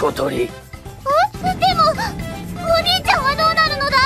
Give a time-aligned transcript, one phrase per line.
[0.00, 1.82] 小鳥でも
[2.54, 3.96] お兄ちゃんはどうなるのだ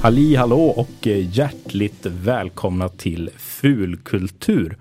[0.00, 4.76] Halli hallå och eh, hjärtligt välkomna till Fulkultur.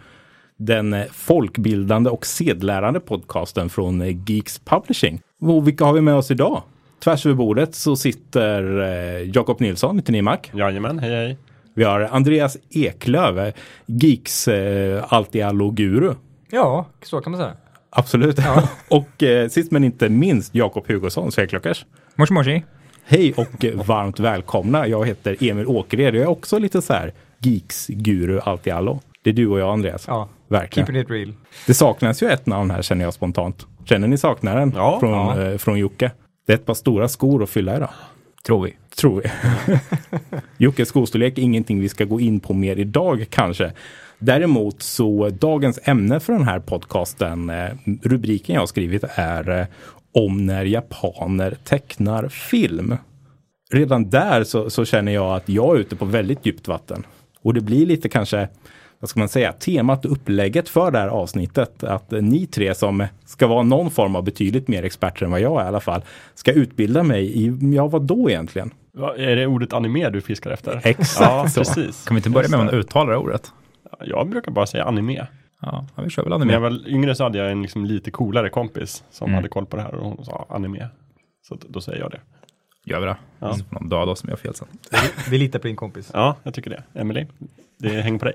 [0.57, 5.21] Den eh, folkbildande och sedlärande podcasten från eh, Geeks Publishing.
[5.41, 6.63] Och vilka har vi med oss idag?
[7.05, 10.39] Tvärs över bordet så sitter eh, Jakob Nilsson, 99 Mac.
[10.53, 11.39] Jajamän, hej hej.
[11.75, 13.55] Vi har Andreas Eklöf, eh,
[13.87, 16.15] Geeks eh, allt-i-allo-guru.
[16.51, 17.57] Ja, så kan man säga.
[17.91, 18.39] Absolut.
[18.89, 21.87] och eh, sist men inte minst Jakob Hugosson, Sveklockers.
[22.15, 22.65] Moshi moshi.
[23.05, 24.87] Hej och varmt välkomna.
[24.87, 26.15] Jag heter Emil Åkered.
[26.15, 29.01] Jag är också lite så här geeks-guru allt i allo.
[29.23, 30.05] Det är du och jag Andreas.
[30.07, 30.87] Ja, Verkligen.
[30.87, 31.33] keeping it real.
[31.67, 33.67] Det saknas ju ett namn här känner jag spontant.
[33.85, 35.43] Känner ni saknaren Ja, från, ja.
[35.51, 36.11] Eh, från Jocke?
[36.47, 37.91] Det är ett par stora skor att fylla idag.
[38.47, 38.75] Tror vi.
[38.97, 39.31] Tror vi.
[40.65, 43.73] Jockes skostorlek är ingenting vi ska gå in på mer idag kanske.
[44.19, 47.71] Däremot så dagens ämne för den här podcasten, eh,
[48.03, 49.67] rubriken jag har skrivit är eh,
[50.15, 52.97] om när japaner tecknar film.
[53.73, 57.07] Redan där så, så känner jag att jag är ute på väldigt djupt vatten.
[57.43, 58.49] Och det blir lite kanske,
[59.03, 61.85] vad ska man säga, temat och upplägget för det här avsnittet.
[61.85, 65.61] Att ni tre som ska vara någon form av betydligt mer experter än vad jag
[65.61, 66.03] är i alla fall,
[66.35, 68.71] ska utbilda mig i, ja vad då egentligen?
[68.95, 70.81] Va, är det ordet anime du fiskar efter?
[70.85, 71.61] Exakt ja, så.
[71.61, 72.05] precis.
[72.05, 73.53] Kan vi inte börja med att uttalar det ordet?
[74.05, 75.27] Jag brukar bara säga anime.
[75.61, 76.79] Ja, vi kör väl När jag anime.
[76.81, 79.35] var yngre så hade jag en liksom lite coolare kompis som Mm.
[79.37, 80.89] hade koll på det här och hon sa anime.
[81.49, 82.21] Så då säger jag det.
[82.85, 83.17] Gör vi det?
[83.39, 83.55] Ja.
[83.55, 84.69] Så får någon döda oss som gör fel sen.
[85.31, 86.11] Vi litar på din kompis.
[86.15, 87.01] Ja, jag tycker det.
[87.01, 87.27] Emily,
[87.79, 88.35] det hänger på dig.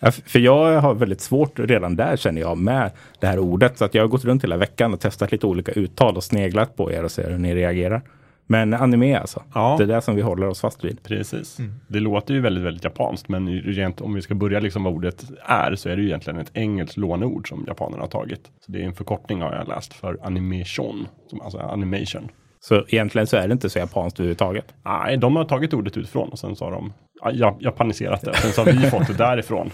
[0.26, 3.78] För jag har väldigt svårt redan där känner jag med det här ordet.
[3.78, 6.76] Så att jag har gått runt hela veckan och testat lite olika uttal och sneglat
[6.76, 8.02] på er och ser hur ni reagerar.
[8.46, 9.42] Men anime alltså.
[9.54, 9.74] Ja.
[9.78, 11.02] Det är det som vi håller oss fast vid.
[11.02, 11.58] Precis.
[11.88, 15.24] Det låter ju väldigt, väldigt japanskt, men rent om vi ska börja liksom vad ordet
[15.44, 18.50] är så är det ju egentligen ett engelskt låneord som japanerna har tagit.
[18.66, 22.28] Så det är en förkortning har jag läst för animation, som, alltså animation.
[22.68, 24.74] Så egentligen så är det inte så japanskt överhuvudtaget.
[24.84, 28.34] Nej, de har tagit ordet utifrån och sen så har de ja, ja, japaniserat det.
[28.34, 29.70] Sen så har vi fått det därifrån.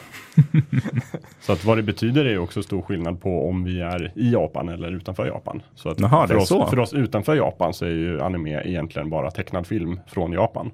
[1.41, 4.69] så att vad det betyder är också stor skillnad på om vi är i Japan
[4.69, 5.63] eller utanför Japan.
[5.75, 6.67] Så att det för, oss, så.
[6.67, 10.71] för oss utanför Japan så är ju anime egentligen bara tecknad film från Japan.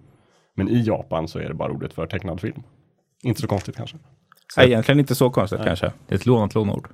[0.57, 2.63] Men i Japan så är det bara ordet för tecknad film.
[3.23, 3.97] Inte så konstigt kanske.
[4.57, 5.93] Nej, egentligen inte så konstigt kanske.
[6.07, 6.89] Det är ett lånat lånord.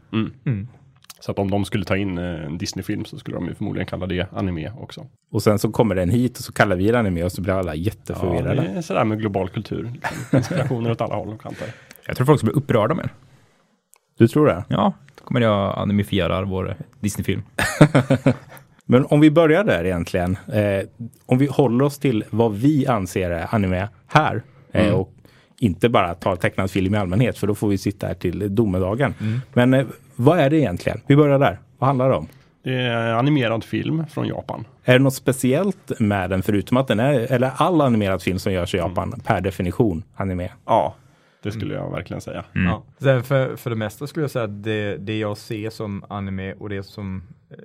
[1.20, 3.86] Så att om de skulle ta in eh, en Disney-film så skulle de ju förmodligen
[3.86, 5.06] kalla det anime också.
[5.30, 7.52] Och sen så kommer den hit och så kallar vi det anime och så blir
[7.54, 8.60] alla Ja, jätteförvirrade.
[8.62, 9.91] det är sådär med global kultur.
[9.94, 10.16] Liksom.
[10.38, 11.69] Inspirationer åt alla håll och kanter.
[12.06, 13.10] Jag tror folk ska bli upprörda med det.
[14.19, 14.64] Du tror det?
[14.69, 17.42] Ja, då kommer jag animifierar vår Disney-film.
[18.86, 20.36] Men om vi börjar där egentligen.
[20.52, 20.84] Eh,
[21.26, 24.42] om vi håller oss till vad vi anser är anime här.
[24.72, 24.94] Eh, Mm.
[25.00, 25.10] och
[25.58, 29.14] inte bara tar tecknad film i allmänhet för då får vi sitta här till domedagen.
[29.52, 29.86] Men eh,
[30.16, 31.00] vad är det egentligen?
[31.06, 31.58] Vi börjar där.
[31.78, 32.28] Vad handlar det om?
[32.62, 34.64] Det är animerad film från Japan.
[34.84, 38.52] Är det något speciellt med den förutom att den är, eller all animerad film som
[38.52, 40.50] görs i Japan per definition anime?
[40.64, 40.94] Ja,
[41.42, 42.44] det skulle jag verkligen säga.
[42.52, 42.82] Ja.
[42.98, 46.52] Sen för, för det mesta skulle jag säga att det, det jag ser som anime
[46.52, 47.22] och det som,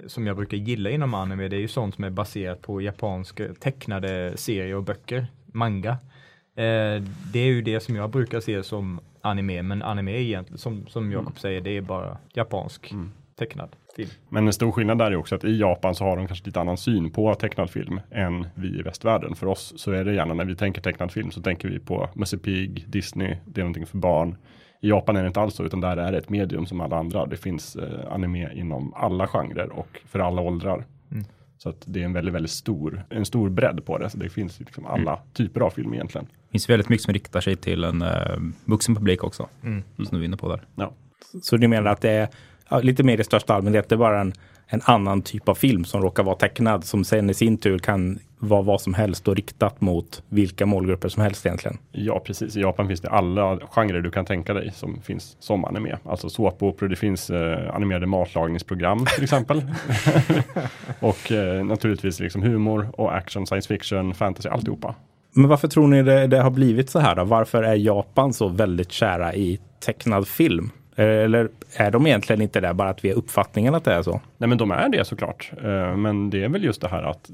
[0.07, 3.43] som jag brukar gilla inom anime det är ju sånt som är baserat på japanska
[3.59, 5.89] tecknade serier och böcker, manga.
[6.55, 10.87] Eh, det är ju det som jag brukar se som anime, men anime egentligen, som,
[10.87, 12.93] som Jakob säger, det är bara japansk
[13.39, 14.09] tecknad film.
[14.29, 16.59] Men en stor skillnad där är också att i Japan så har de kanske lite
[16.59, 19.35] annan syn på tecknad film än vi i västvärlden.
[19.35, 22.09] För oss så är det gärna när vi tänker tecknad film så tänker vi på
[22.13, 24.37] Musse Pig, Disney, det är någonting för barn.
[24.81, 26.97] I Japan är det inte alls så, utan där är det ett medium som alla
[26.97, 27.25] andra.
[27.25, 30.85] Det finns eh, anime inom alla genrer och för alla åldrar.
[31.63, 34.09] Så att det är en väldigt, väldigt stor, en stor bredd på det.
[34.09, 36.25] Så det finns liksom alla typer av film egentligen.
[36.25, 39.47] Det finns väldigt mycket som riktar sig till en uh, vuxen publik också.
[39.95, 40.61] Som du är inne på där.
[40.75, 40.93] Ja.
[41.41, 42.29] Så du menar att det
[42.69, 44.33] är lite mer i största allmänhet, det är bara en,
[44.71, 48.19] en annan typ av film som råkar vara tecknad som sen i sin tur kan
[48.39, 51.77] vara vad som helst och riktat mot vilka målgrupper som helst egentligen.
[51.91, 52.57] Ja, precis.
[52.57, 55.97] I Japan finns det alla genrer du kan tänka dig som finns som anime.
[56.05, 59.61] Alltså såpoperor, det finns eh, animerade matlagningsprogram till exempel.
[60.99, 64.95] och eh, naturligtvis liksom humor och action, science fiction, fantasy, alltihopa.
[65.33, 67.23] Men varför tror ni det, det har blivit så här då?
[67.23, 70.71] Varför är Japan så väldigt kära i tecknad film?
[71.03, 74.21] Eller är de egentligen inte det, bara att vi har uppfattningen att det är så?
[74.37, 75.51] Nej men de är det såklart.
[75.63, 77.29] Eh, Men det är väl just det här att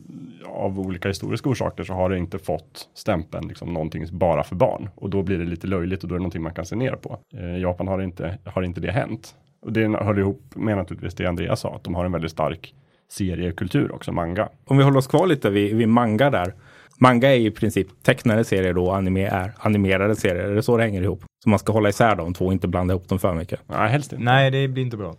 [0.45, 4.89] av olika historiska orsaker så har det inte fått stämpeln liksom någonting bara för barn.
[4.95, 6.91] Och då blir det lite löjligt och då är det någonting man kan se ner
[6.91, 7.17] på.
[7.37, 9.35] Eh, I Japan har inte, har inte det hänt.
[9.61, 12.73] Och det hör ihop med naturligtvis det Andreas sa, att de har en väldigt stark
[13.09, 14.49] seriekultur också, manga.
[14.65, 16.53] Om vi håller oss kvar lite vid, vid manga där.
[16.99, 20.43] Manga är i princip tecknade serier då, anime är animerade serier.
[20.45, 21.23] Är det så det hänger ihop?
[21.45, 23.59] Så man ska hålla isär de två och inte blanda ihop dem för mycket.
[23.67, 24.23] Nej, helst inte.
[24.25, 25.15] Nej, det blir inte bra.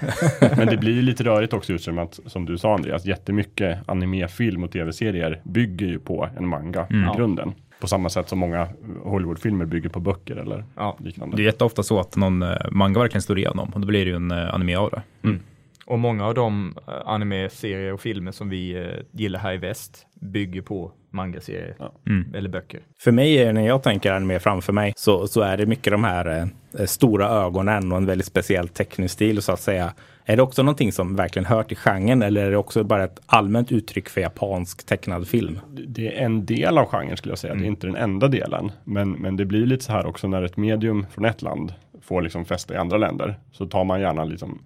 [0.56, 3.78] Men det blir ju lite rörigt också just som att, som du sa Andreas, jättemycket
[3.86, 7.52] animefilm och tv-serier bygger ju på en manga i grunden.
[7.80, 8.68] På samma sätt som många
[9.04, 10.96] Hollywoodfilmer bygger på böcker eller Ja.
[11.00, 11.36] liknande.
[11.36, 14.10] Det är jätteofta så att någon eh, manga verkligen slår igenom och då blir det
[14.10, 15.02] ju en eh, anime av det.
[15.88, 20.06] Och många av de eh, anime-serier och filmer som vi eh, gillar här i väst
[20.20, 21.76] bygger på manga-serier
[22.34, 22.80] eller böcker.
[23.00, 26.04] För mig, är, när jag tänker anime framför mig, så, så är det mycket de
[26.04, 26.48] här
[26.78, 29.92] eh, stora ögonen och en väldigt speciell teknisk stil så att säga.
[30.24, 33.20] Är det också någonting som verkligen hör till genren eller är det också bara ett
[33.26, 35.60] allmänt uttryck för japansk tecknad film?
[35.68, 37.54] det är en del av genren skulle jag säga.
[37.54, 38.72] Det är inte den enda delen.
[38.84, 42.22] Men, men det blir lite så här också när ett medium från ett land får
[42.22, 43.38] liksom fäste i andra länder.
[43.52, 44.58] Så tar man gärna liksom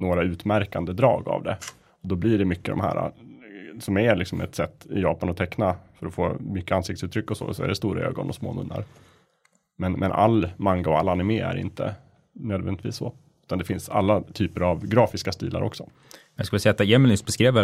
[0.00, 1.56] några utmärkande drag av det.
[2.02, 3.10] Och då blir det mycket de här eh,
[3.78, 7.36] som är liksom ett sätt i Japan att teckna för att få mycket ansiktsuttryck och
[7.36, 7.54] så.
[7.54, 8.84] Så är det stora ögon och små munnar.
[9.78, 11.94] Men, men all manga och all anime är inte
[12.34, 13.12] nödvändigtvis så.
[13.44, 15.86] Utan det finns alla typer av grafiska stilar också.
[16.36, 17.54] Jag skulle säga att det Emil nyss beskrev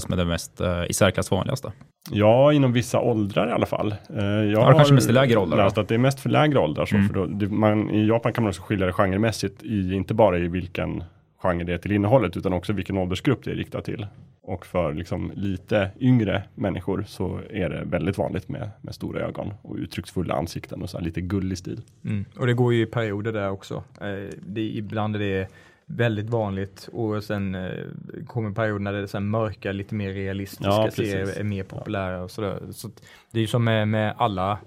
[0.00, 1.72] som är det mest uh, i särklass vanligaste.
[2.10, 3.94] Ja, inom vissa åldrar i alla fall.
[4.16, 6.58] Eh, jag det kanske mest i lägre åldrar, läst att det är mest för lägre
[6.58, 6.86] åldrar.
[6.86, 10.14] Så för då, det, man, I Japan kan man också skilja det genremässigt i, inte
[10.14, 11.04] bara i vilken
[11.44, 14.06] genre det är till innehållet, utan också vilken åldersgrupp det är riktat till.
[14.42, 19.54] Och för liksom lite yngre människor så är det väldigt vanligt med, med stora ögon
[19.62, 21.80] och uttrycksfulla ansikten och så här lite gullig stil.
[22.04, 22.24] Mm.
[22.36, 23.84] Och det går ju i perioder där också.
[24.00, 25.48] Eh, det, ibland är det
[25.86, 27.70] väldigt vanligt och sen eh,
[28.26, 32.22] kommer perioder när det är så mörka, lite mer realistiska Ja, serier är mer populära
[32.22, 32.60] och sådär.
[32.70, 34.58] Så att det är ju som med, med alla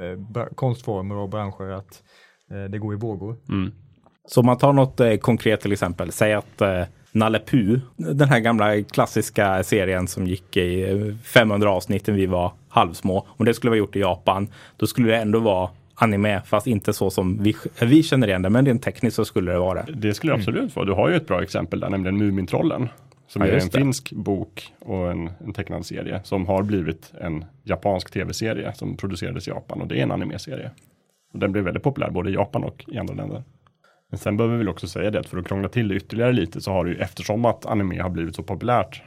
[0.00, 2.02] eh, konstformer och branscher att
[2.70, 3.36] det går i vågor.
[4.28, 6.82] Så om man tar något eh, konkret till exempel, säg att eh,
[7.12, 12.26] Nalle Puh, den här gamla klassiska serien som gick i eh, 500 avsnitt när vi
[12.26, 16.40] var halvsmå, om det skulle vara gjort i Japan, då skulle det ändå vara anime,
[16.46, 19.58] fast inte så som vi, vi känner igen det, men rent tekniskt så skulle det
[19.58, 19.92] vara det.
[19.92, 20.86] Det skulle det absolut vara.
[20.86, 22.88] Du har ju ett bra exempel där, nämligen Mumintrollen.
[23.28, 23.78] Som Ja, är en det.
[23.78, 29.48] finsk bok och en, en tecknad serie som har blivit en japansk tv-serie som producerades
[29.48, 30.70] i Japan och det är en anime-serie.
[31.32, 33.42] Och den blev väldigt populär både i Japan och i andra länder.
[34.14, 36.32] Men sen behöver vi väl också säga det att för att krångla till det ytterligare
[36.32, 39.02] lite så har det ju eftersom att anime har blivit så populärt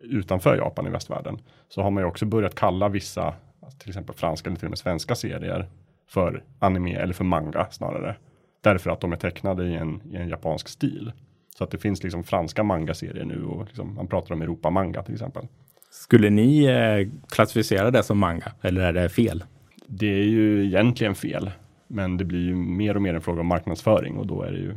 [0.00, 1.38] utanför Japan i västvärlden
[1.68, 3.34] så har man ju också börjat kalla vissa,
[3.78, 5.68] till exempel franska eller till och med svenska serier
[6.08, 8.16] för anime eller för manga snarare.
[8.60, 11.12] Därför att de är tecknade i en, i en japansk stil.
[11.58, 15.14] Så att det finns liksom franska manga-serier nu och liksom, man pratar om Europa-manga till
[15.14, 15.46] exempel.
[15.90, 19.44] Skulle ni eh, klassificera det som manga, eller är det fel?
[19.86, 21.50] Det är ju egentligen fel,
[21.86, 24.58] men det blir ju mer och mer en fråga om marknadsföring och då är det
[24.58, 24.74] ju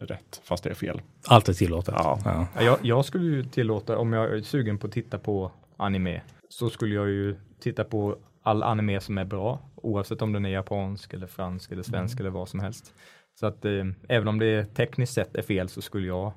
[0.00, 1.00] rätt, fast det är fel.
[1.28, 1.94] Allt är tillåtet.
[1.98, 2.18] Ja.
[2.24, 2.46] Ja.
[2.56, 6.20] Ja, Jag, jag skulle ju tillåta, om jag är sugen på att titta på anime,
[6.48, 10.48] så skulle jag ju titta på all anime som är bra, oavsett om den är
[10.50, 12.94] japansk eller fransk eller svensk eller vad som helst.
[13.40, 16.32] Så att eh, även om det tekniskt sett är fel så skulle jag,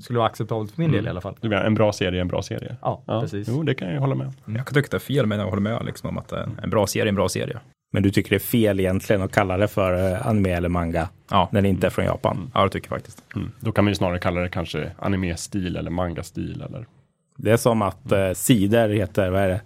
[0.00, 1.36] skulle vara acceptabelt för min del i alla fall.
[1.40, 2.76] Du menar, en bra serie är en bra serie?
[2.82, 3.48] Ja, precis.
[3.48, 4.56] Jo, det kan jag hålla med om.
[4.56, 6.70] Jag kan tycka att det är fel, men jag håller med liksom, om att en
[6.70, 7.60] bra serie är en bra serie.
[7.92, 11.08] Men du tycker det är fel egentligen att kalla det för eh, anime eller manga
[11.30, 12.50] Ja, när det inte är från Japan?
[12.54, 13.22] ja det tycker jag faktiskt.
[13.34, 13.50] Mm.
[13.60, 16.86] Då kan man ju snarare kalla det kanske anime-stil eller manga-stil eller
[17.36, 19.60] Det är som att eh, cider heter, vad är det?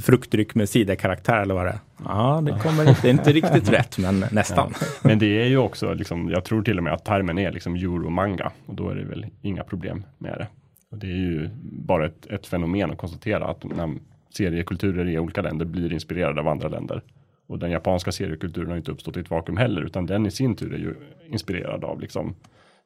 [0.00, 1.78] Fruktdryck med ciderkaraktär eller vad det är.
[2.04, 4.74] Ja, det kommer inte, det är inte riktigt rätt, men nästan.
[5.02, 7.74] Men det är ju också, liksom, jag tror till och med att termen är liksom
[7.74, 10.46] euromanga och då är det väl inga problem med det.
[10.90, 13.94] Och det är ju bara ett, ett fenomen att konstatera att när
[14.36, 17.02] seriekulturer i olika länder blir inspirerade av andra länder.
[17.50, 20.56] Och den japanska seriekulturen har inte uppstått i ett vakuum heller, utan den i sin
[20.56, 20.94] tur är ju
[21.26, 22.34] inspirerad av liksom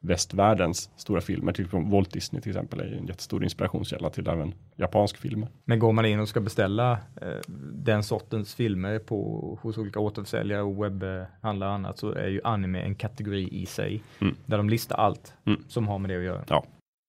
[0.00, 1.52] västvärldens stora filmer.
[1.52, 5.46] Till exempel Walt Disney till exempel är en jättestor inspirationskälla till även japansk film.
[5.64, 7.28] Men går man in och ska beställa eh,
[7.72, 12.80] den sortens filmer på, hos olika återförsäljare och webbhandlare och annat så är ju anime
[12.82, 14.02] en kategori i sig.
[14.20, 14.34] Mm.
[14.46, 15.60] Där de listar allt Mm.
[15.68, 16.44] som har med det att göra.
[16.48, 16.64] Ja,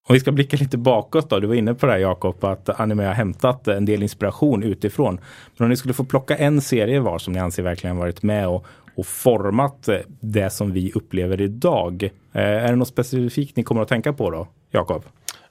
[0.08, 1.40] om vi ska blicka lite bakåt då.
[1.40, 5.20] Du var inne på det här Jakob, att anime har hämtat en del inspiration utifrån.
[5.58, 8.48] Men om ni skulle få plocka en serie var som ni anser verkligen varit med
[8.48, 12.04] och, och format det som vi upplever idag.
[12.04, 15.04] Eh, är det något specifikt ni kommer att tänka på då, Jakob?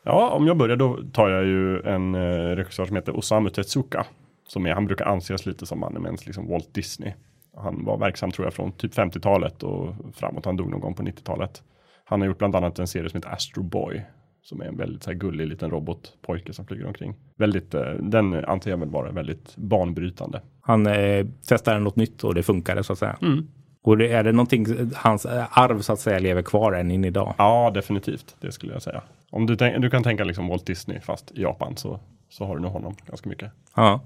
[0.03, 4.07] Ja, om jag börjar då tar jag ju en eh, regissör som heter Osamu Tezuka.
[4.49, 7.13] Som är, han brukar anses lite som animens liksom Walt Disney.
[7.57, 10.45] Han var verksam tror jag från typ 50-talet och framåt.
[10.45, 11.63] Han dog någon gång på 90-talet.
[12.05, 14.05] Han har gjort bland annat en serie som heter Astro Boy.
[14.45, 17.15] Som är en väldigt så här, gullig liten robotpojke som flyger omkring.
[17.37, 20.43] Väldigt, eh, den antar jag väl vara väldigt banbrytande.
[20.61, 23.17] Han eh, testade något nytt och det funkade så att säga.
[23.23, 23.49] Mm.
[23.83, 27.05] Och det, är det någonting, hans eh, arv så att säga lever kvar än in
[27.05, 27.35] idag?
[27.39, 28.37] Ja, definitivt.
[28.41, 29.03] Det skulle jag säga.
[29.31, 32.57] Om du, tänk, du kan tänka liksom Walt Disney fast i Japan så, så har
[32.57, 33.51] du nog honom ganska mycket.
[33.75, 34.01] Ja.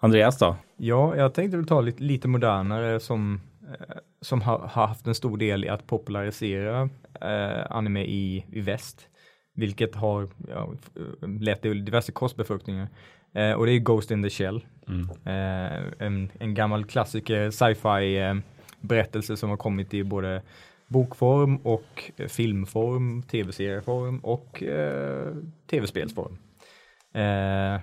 [0.00, 0.56] Andreas då?
[0.76, 5.14] Ja, jag tänkte väl ta lite, lite modernare som, eh, som har, har haft en
[5.14, 6.88] stor del i att popularisera
[7.20, 9.06] eh, anime i, i väst.
[9.54, 11.02] Vilket har ja, f-
[11.40, 12.88] lett till diverse korsbefruktningar.
[13.32, 14.64] Eh, och det är Ghost in the Shell.
[15.24, 18.34] Eh, en, en gammal klassiker, sci-fi eh,
[18.80, 20.42] berättelse som har kommit i både
[20.88, 25.34] bokform och eh, filmform, tv-serieform och eh,
[25.70, 26.38] tv-spelsform.
[27.14, 27.80] Eh,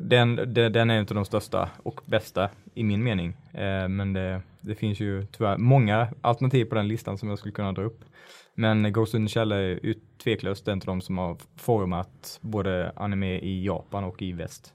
[0.00, 3.36] den, den, är en av de största och bästa i min mening.
[3.52, 7.52] Eh, men det, det finns ju tyvärr många alternativ på den listan som jag skulle
[7.52, 8.04] kunna dra upp.
[8.58, 13.38] Men Ghost in the Shell är tveklöst en av de som har format både anime
[13.38, 14.72] i Japan och i väst.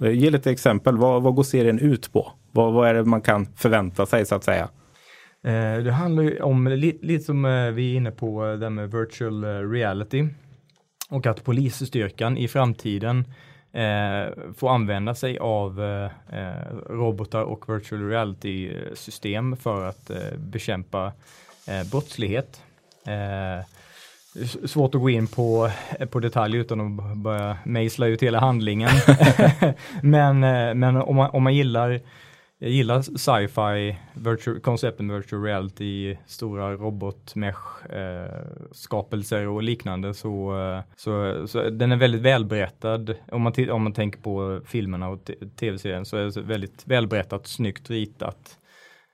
[0.00, 0.96] Eh, Ge lite exempel.
[0.96, 2.32] Vad, vad går serien ut på?
[2.52, 4.68] Vad, vad är det man kan förvänta sig så att säga?
[5.44, 8.70] Eh, det handlar ju om, lite, lite som eh, vi är inne på, eh, det
[8.70, 10.28] med virtual reality.
[11.10, 13.24] Och att polisstyrkan i framtiden
[13.72, 16.10] eh, får använda sig av eh,
[16.90, 21.12] robotar och virtual reality eh, system för att bekämpa
[21.90, 22.62] brottslighet.
[23.06, 23.64] Eh,
[24.66, 25.70] svårt att gå in på,
[26.10, 28.90] på detalj utan att börja mejsla ut hela handlingen.
[30.02, 32.00] men men, men om, man, om man gillar
[32.62, 40.80] jag gillar sci-fi, virtual, koncepten virtual reality, stora robotmesh, eh, skapelser och liknande så, eh,
[40.96, 43.14] så, så den är väldigt välberättad.
[43.32, 47.90] Om man, om man tänker på filmerna och tv-serien så är det väldigt välberättat, snyggt
[47.90, 48.58] ritat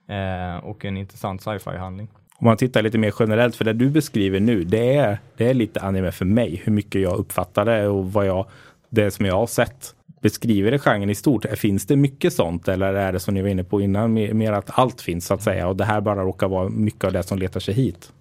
[0.09, 2.09] eh, och en intressant sci-fi handling.
[2.41, 5.55] Om man tittar lite mer generellt, för det du beskriver nu, det är, det är
[5.55, 6.63] lite anime för mig.
[6.65, 8.47] Hur mycket jag uppfattar det och vad jag,
[8.91, 9.95] det som jag har sett.
[10.23, 11.45] Beskriver det genren i stort?
[11.45, 14.79] Finns det mycket sånt eller är det som ni var inne på innan, mer, att
[14.79, 17.39] allt finns så att säga och det här bara råkar vara mycket av det som
[17.39, 18.13] letar sig hit?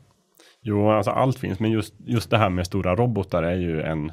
[0.62, 4.12] Jo, alltså allt finns, men just, just det här med stora robotar är ju en,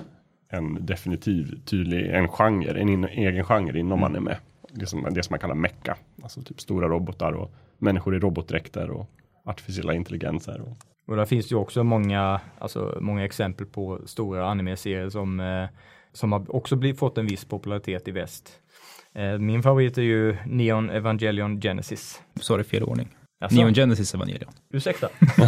[0.50, 4.36] en definitiv tydlig, en genre, en in, egen genre inom anime.
[4.70, 8.90] Det som, det som man kallar mecka, alltså typ stora robotar och människor i robotdräkter
[8.90, 9.10] och
[9.44, 10.60] artificiella intelligenser.
[10.60, 15.66] Och, Och där finns ju också många, alltså många exempel på stora anime-serier som, eh,
[16.12, 18.60] som har också blivit, fått en viss popularitet i väst.
[19.14, 22.22] Eh, min favorit är ju Neon Evangelion Genesis.
[22.40, 23.08] Så är det fel ordning.
[23.44, 23.54] Jaså?
[23.54, 24.52] Neon Genesis Evangelion.
[24.72, 25.06] Ursäkta.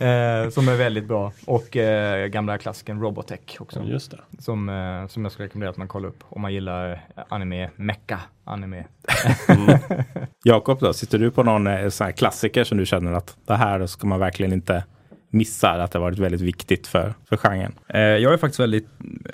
[0.00, 1.32] eh, som är väldigt bra.
[1.46, 3.82] Och eh, gamla klassikern Robotech också.
[3.82, 4.18] just det.
[4.42, 8.20] Som, eh, som jag skulle rekommendera att man kollar upp om man gillar anime, mecka
[8.44, 8.84] anime.
[10.44, 13.54] Jakob då, sitter du på någon eh, sån här klassiker som du känner att det
[13.54, 14.84] här ska man verkligen inte
[15.34, 17.72] missa, att det har varit väldigt viktigt för, för genren?
[17.88, 18.88] Eh, jag är faktiskt väldigt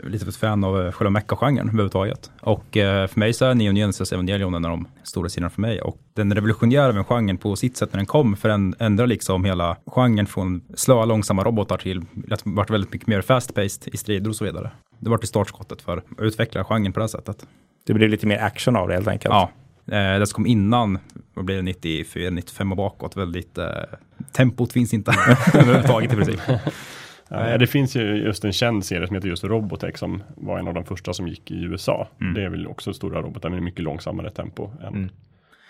[0.04, 2.30] lite ett fan av eh, själva mecha-genren överhuvudtaget.
[2.40, 5.61] Och eh, för mig så är Neon Genesis Evangelion en av de stora sidorna för
[5.61, 5.80] mig.
[5.80, 9.45] Och den revolutionerar även genren på sitt sätt när den kom, för den ändrar liksom
[9.45, 14.28] hela genren från slöa, långsamma robotar till att varit väldigt mycket mer fast-paced i strider
[14.28, 14.71] och så vidare.
[14.99, 17.47] Det var till startskottet för att utveckla genren på det här sättet.
[17.87, 19.35] Det blir lite mer action av det helt enkelt.
[19.35, 19.50] Ja,
[20.19, 20.99] det som kom innan,
[21.35, 23.59] vad blir det, 94, 95 och bakåt, väldigt,
[24.33, 25.11] tempot finns inte
[25.55, 26.41] överhuvudtaget i princip.
[27.33, 30.69] Ja, det finns ju just en känd serie som heter just Robotech som var en
[30.69, 32.09] av de första som gick i USA.
[32.35, 35.11] Det är väl också stora robotar med mycket långsammare tempo än Mm.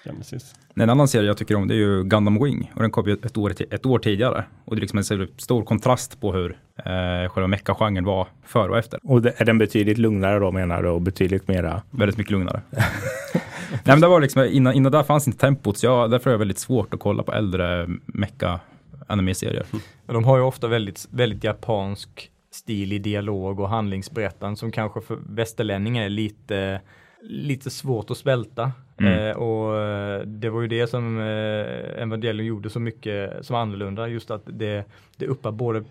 [0.05, 0.55] Genesis.
[0.75, 3.13] En annan serie jag tycker om det är ju Gundam Wing och den kom ju
[3.13, 4.45] ett år, ett år tidigare.
[4.65, 8.79] Och det är liksom en stor kontrast på hur eh, själva mecha-genren var före och
[8.79, 9.01] efter.
[9.03, 11.83] Och det, är den betydligt lugnare då menar du och betydligt mera?
[11.91, 12.61] Väldigt mycket lugnare.
[13.71, 16.35] Nej men det var liksom, innan, innan där fanns inte tempot så jag, därför är
[16.35, 18.61] det väldigt svårt att kolla på äldre mecha
[19.07, 19.67] anime-serier.
[20.07, 25.01] Och de har ju ofta väldigt, väldigt japansk stil i dialog och handlingsberättande som kanske
[25.01, 26.81] för västerlänningar är lite,
[27.23, 28.73] lite svårt att smälta.
[28.99, 29.29] Mm.
[29.29, 34.09] Eh, och eh, det var ju det som eh, Evangelion gjorde så mycket som annorlunda,
[34.09, 34.85] just att det,
[35.17, 35.85] det uppar både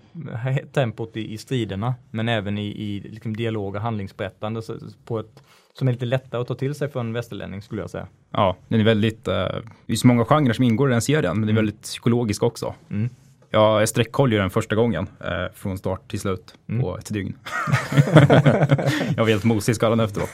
[0.71, 5.43] tempot i, i striderna men även i, i liksom dialog och handlingsberättande så, på ett
[5.79, 8.07] som är lite lättare att ta till sig för en västerlänning skulle jag säga.
[8.31, 9.33] Ja, den är väldigt, eh,
[9.85, 12.43] det är så många genrer som ingår i den serien, men den är väldigt psykologisk
[12.43, 12.73] också.
[12.91, 13.09] Mm.
[13.51, 16.81] Jag sträckkollade den första gången, eh, från start till slut Mm.
[16.81, 17.35] på ett dygn.
[19.15, 20.29] jag var helt mosig i skallen efteråt.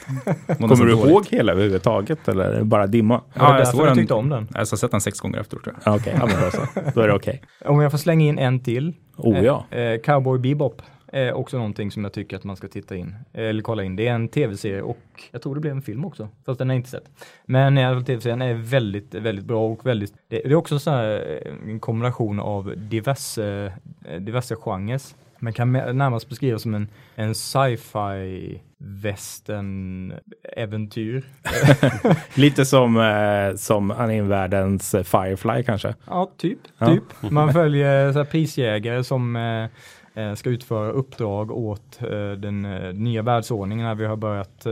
[0.58, 3.14] Kommer du ihåg hela överhuvudtaget eller är det bara dimma?
[3.14, 3.96] Det Ja, jag därför såg den.
[3.96, 4.48] tyckte om den?
[4.52, 5.92] Jag har sett den sex gånger efteråt tror jag.
[5.92, 6.50] Ja, Okej, ja, men
[6.84, 6.90] då.
[6.94, 7.42] Då är det okej.
[7.64, 8.92] Om jag får slänga in en till.
[9.16, 9.64] Oh ja.
[9.70, 10.82] Eh, eh, Cowboy Bebop.
[11.08, 13.96] Är också någonting som jag tycker att man ska titta in, eller kolla in.
[13.96, 14.98] Det är en tv-serie och
[15.30, 17.10] jag tror det blev en film också, fast den har jag inte sett.
[17.44, 20.78] Men i alla fall tv-serien är väldigt, väldigt bra och väldigt, det, det är också
[20.78, 23.72] så här eh, en kombination av diverse,
[24.04, 25.00] eh, diverse genrer.
[25.38, 30.12] Man kan närmast beskriva som en, en sci-fi västern
[30.56, 31.24] äventyr.
[32.34, 35.94] Lite som, eh, som animevärldens eh, Firefly kanske.
[36.06, 36.58] Ja, typ.
[36.86, 37.30] Typ.
[37.30, 39.68] Man följer så här, prisjägare som eh, eh,
[40.16, 44.66] Eh, ska utföra uppdrag åt eh, den eh, nya världsordningen när vi har börjat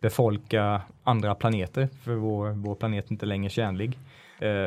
[0.00, 3.98] befolka andra planeter för vår, vår planet är inte längre tjänlig.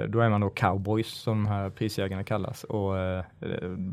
[0.08, 2.94] Då är man då cowboys som de här prisjägarna kallas och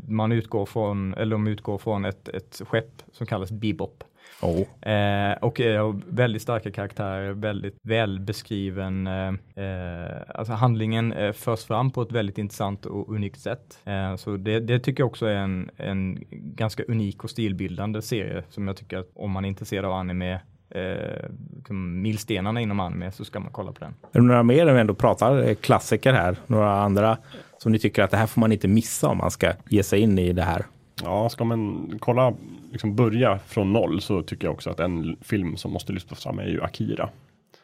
[0.07, 4.03] man utgår från, eller de utgår från ett, ett skepp som kallas Bebop.
[4.41, 4.91] Oh.
[4.91, 5.59] Eh, och
[6.07, 9.07] väldigt starka karaktärer, väldigt väl beskriven.
[9.07, 13.79] Eh, eh, alltså handlingen eh, förs fram på ett väldigt intressant och unikt sätt.
[13.85, 18.43] Eh, så det, det tycker jag också är en, en ganska unik och stilbildande serie
[18.49, 21.29] som jag tycker att om man är intresserad av anime eh,
[21.73, 23.93] milstenarna inom anime så ska man kolla på den.
[24.11, 26.35] Är det några mer när vi ändå pratar eh, klassiker här?
[26.47, 27.17] Några andra
[27.57, 29.99] som ni tycker att det här får man inte missa om man ska ge sig
[29.99, 30.65] in i det här?
[31.03, 32.33] Ja, ska man kolla,
[32.71, 36.39] liksom börja från noll så tycker jag också att en film som måste lyftas fram
[36.39, 37.09] är ju Akira.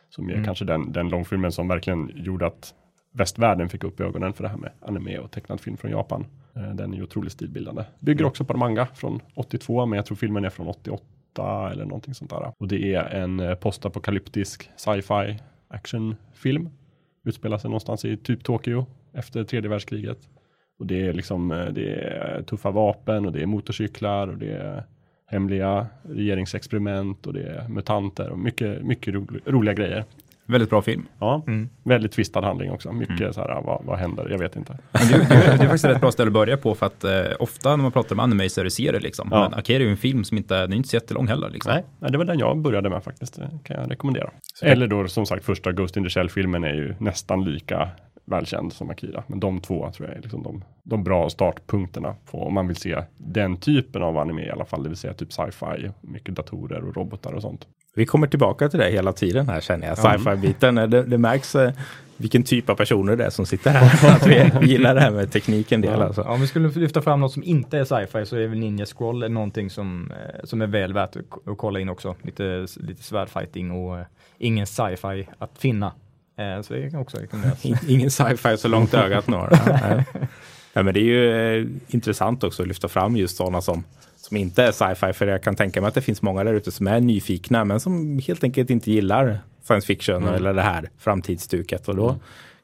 [0.09, 0.45] Som är Mm.
[0.45, 2.73] kanske den, den långfilmen som verkligen gjorde att
[3.11, 6.25] västvärlden fick upp ögonen för det här med anime och tecknad film från Japan.
[6.55, 7.83] Eh, Den är ju otroligt stilbildande.
[7.99, 11.85] Bygger också på en manga från 82, men jag tror filmen är från 88 eller
[11.85, 12.51] någonting sånt där.
[12.59, 16.69] Och det är en eh, postapokalyptisk sci-fi actionfilm.
[17.25, 20.17] Utspelar sig någonstans i typ Tokyo efter tredje världskriget.
[20.79, 24.51] Och det är liksom, eh, det är tuffa vapen och det är motorcyklar och det
[24.51, 24.83] är
[25.29, 30.03] hemliga regeringsexperiment och det är mutanter och mycket, mycket ro, roliga grejer.
[30.49, 31.05] Väldigt bra film.
[31.19, 31.69] Ja, Mm.
[31.83, 32.91] väldigt tvistad handling också.
[32.91, 34.27] Mycket så här, vad, vad händer?
[34.29, 34.77] Jag vet inte.
[34.91, 37.03] Men det, det, det är faktiskt ett rätt bra ställe att börja på för att
[37.03, 39.27] eh, ofta när man pratar om anime så är det serier liksom.
[39.31, 39.39] Ja.
[39.49, 41.71] Men Akira är ju en film som inte, den är inte så jättelång heller liksom.
[41.73, 43.35] Nej, nej, det var den jag började med faktiskt.
[43.35, 44.29] Det kan jag rekommendera.
[44.41, 47.89] Så- Eller då som sagt första Ghost in the Shell-filmen är ju nästan lika
[48.27, 49.23] välkänd som Akira.
[49.27, 52.75] Men de två tror jag är liksom de, de bra startpunkterna på om man vill
[52.75, 54.83] se den typen av anime i alla fall.
[54.83, 57.67] Det vill säga typ sci-fi, mycket datorer och robotar och sånt.
[57.95, 59.97] Vi kommer tillbaka till det hela tiden här känner jag.
[59.97, 60.17] Ja.
[60.17, 60.75] Sci-fi-biten.
[60.75, 61.71] Det, det märks eh,
[62.17, 64.15] vilken typ av personer det är som sitter här.
[64.15, 66.05] Att vi, vi gillar det här med tekniken del Ja.
[66.05, 66.21] alltså.
[66.21, 68.85] Ja, om vi skulle lyfta fram något som inte är sci-fi så är väl Ninja
[68.85, 72.15] Scroll någonting som, eh, som är väl värt att, kolla in också.
[72.21, 74.05] Lite, lite svärdfighting och eh,
[74.37, 75.91] ingen sci-fi att finna.
[76.37, 77.65] Eh, så det kan också rekommenderas.
[77.87, 79.49] Ingen sci-fi så långt ögat når.
[80.73, 83.83] Nej, men det är ju eh, intressant också att lyfta fram just sådana som,
[84.17, 85.13] som inte är sci-fi.
[85.13, 87.79] För jag kan tänka mig att det finns många där ute som är nyfikna men
[87.79, 90.33] som helt enkelt inte gillar science fiction Mm.
[90.35, 91.87] eller det här framtidsstuket.
[91.87, 92.15] Och då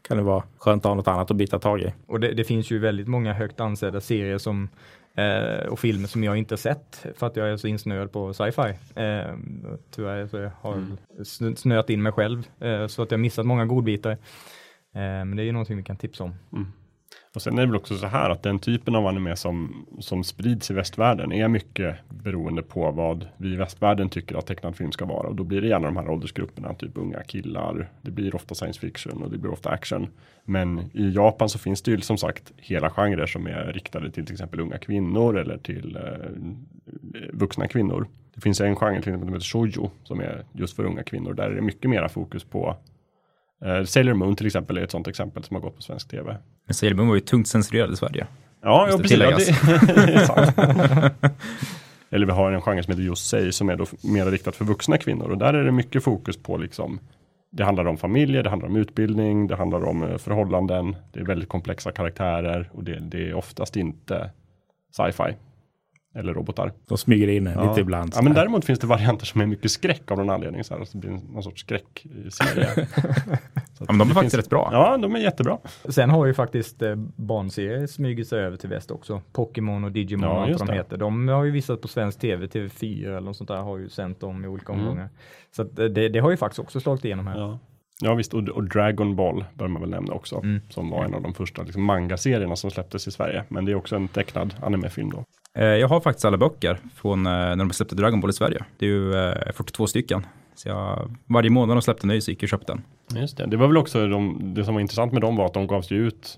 [0.07, 1.93] kan det vara skönt att ha något annat att bita tag i.
[2.07, 4.69] Och det, det finns ju väldigt många högt ansedda serier som,
[5.17, 8.69] eh, och filmer som jag inte sett för att jag är så insnöad på sci-fi.
[9.01, 9.35] Eh,
[9.95, 10.73] tyvärr så jag har
[11.19, 14.11] sn- snöat in mig själv eh, så att jag missat många godbitar.
[14.11, 14.17] Eh,
[14.93, 16.35] men det är ju någonting vi kan tipsa om.
[17.35, 20.23] Och sen är det väl också så här att den typen av anime som, som
[20.23, 24.91] sprids i västvärlden är mycket beroende på vad vi i västvärlden tycker att tecknad film
[24.91, 25.27] ska vara.
[25.27, 27.89] Och då blir det gärna de här åldersgrupperna, typ unga killar.
[28.01, 30.07] Det blir ofta science fiction och det blir ofta action.
[30.45, 34.25] Men i Japan så finns det ju som sagt hela genrer som är riktade till
[34.25, 36.29] till exempel unga kvinnor eller till eh,
[37.33, 38.07] vuxna kvinnor.
[38.35, 41.33] Det finns en genre till exempel som heter shoujo som är just för unga kvinnor.
[41.33, 42.77] Där är det mycket mera fokus på
[43.65, 46.37] eh, Sailor Moon till exempel är ett sånt exempel som har gått på svensk tv.
[46.65, 48.27] Men Sailor Moon var ju tungt censurerad i Sverige.
[48.61, 49.59] Ja, ja precis.
[50.27, 50.49] Ja.
[52.13, 54.97] Eller vi har en genre som heter Josei som är då mer riktat för vuxna
[54.97, 56.99] kvinnor och där är det mycket fokus på liksom
[57.51, 61.25] det handlar om familjer, det handlar om utbildning, det handlar om eh, förhållanden, det är
[61.25, 64.31] väldigt komplexa karaktärer och det, det är oftast inte
[64.91, 65.35] sci-fi
[66.15, 66.71] eller robotar.
[66.87, 67.69] De smyger in Ja.
[67.69, 68.13] lite ibland.
[68.15, 70.63] Ja, men däremot finns det varianter som är mycket skräck av någon anledning.
[70.63, 72.87] Så här, så det blir någon sorts skräckserie.
[73.77, 74.69] Så Ja, men de är det faktiskt finns- rätt bra.
[74.71, 75.57] Ja, de är jättebra.
[75.89, 79.21] Sen har ju faktiskt eh, barnserier smugit sig över till väst också.
[79.33, 80.73] Pokémon och Digimon Ja, och allt de det.
[80.73, 80.97] heter.
[80.97, 84.19] De har ju visat på svensk tv, TV4 eller något sånt där har ju sänt
[84.19, 84.85] dem i olika Mm.
[84.87, 85.09] omgångar.
[85.55, 87.39] Så att eh, det, det har ju faktiskt också slagit igenom här.
[87.39, 87.59] Ja.
[88.01, 90.35] Ja visst, och, och Dragon Ball bör man väl nämna också.
[90.35, 90.61] Mm.
[90.69, 93.43] Som var en av de första liksom, manga-serierna som släpptes i Sverige.
[93.49, 95.23] Men det är också en tecknad animefilm då.
[95.55, 98.63] Eh, Jag har faktiskt alla böcker från eh, när de släppte Dragon Ball i Sverige.
[98.79, 100.25] Det är ju eh, 42 stycken.
[100.55, 102.81] Så jag, varje månad de släppte ny så gick jag och köpte den.
[103.21, 103.45] Just det.
[103.45, 105.91] Det var väl också de, det som var intressant med dem var att de gavs
[105.91, 106.37] ju ut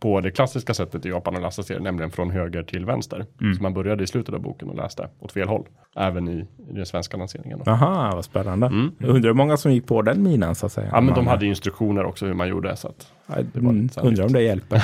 [0.00, 3.26] på det klassiska sättet i Japan att läsa serier, nämligen från höger till vänster.
[3.40, 3.54] Mm.
[3.54, 5.66] Så man började i slutet av boken och läste åt fel håll.
[5.96, 7.60] Även i, i den svenska lanseringen.
[7.64, 7.70] Då.
[7.70, 8.66] Aha, vad spännande.
[8.66, 8.90] Mm.
[8.98, 10.88] Jag undrar hur många som gick på den minan så att säga.
[10.92, 12.76] Ja, men de hade instruktioner också hur man gjorde.
[12.76, 13.12] Så att
[13.56, 14.76] Mm, lite så här undrar om det hjälper.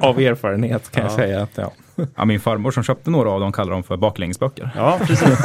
[0.06, 1.72] Av erfarenhet kan jag säga att ja.
[2.16, 4.70] Ja, min farmor som köpte några av dem kallar dem för baklängesböcker.
[4.76, 5.38] Ja, precis.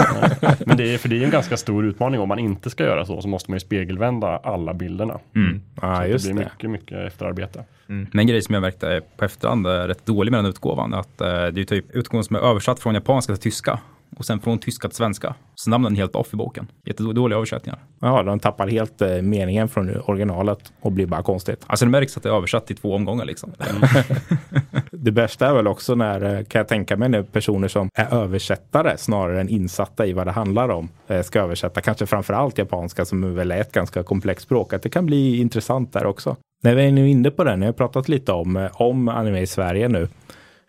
[0.66, 3.06] Men det är, för det är en ganska stor utmaning om man inte ska göra
[3.06, 5.20] så, så måste man ju spegelvända alla bilderna.
[5.36, 5.62] Mm.
[5.82, 6.50] Ja, så just det blir det.
[6.54, 7.64] mycket, mycket efterarbete.
[7.86, 10.94] Men en grej som jag märkte är på efterhand är rätt dålig med den utgåvan.
[10.94, 13.80] Att eh, det är typ utgåvan som är översatt från japanska till tyska.
[14.18, 15.36] Och sen från tyska till svenska.
[15.56, 16.68] Så namnen är helt off i boken.
[16.86, 17.80] Jättedåliga översättningar.
[18.00, 21.64] Ja, de tappar helt eh, meningen från originalet och blir bara konstigt.
[21.68, 23.54] Alltså det märks att det är översatt i två omgångar liksom.
[24.92, 28.14] Det bästa är väl också när, eh, kan jag tänka mig, när personer som är
[28.14, 32.58] översättare snarare än insatta i vad det handlar om eh, ska översätta, kanske framför allt
[32.58, 36.36] japanska som väl är ett ganska komplext språk, att det kan bli intressant där också.
[36.64, 39.42] När vi är nu inne på det, ni har pratat lite om, eh, om anime
[39.42, 40.08] i Sverige nu.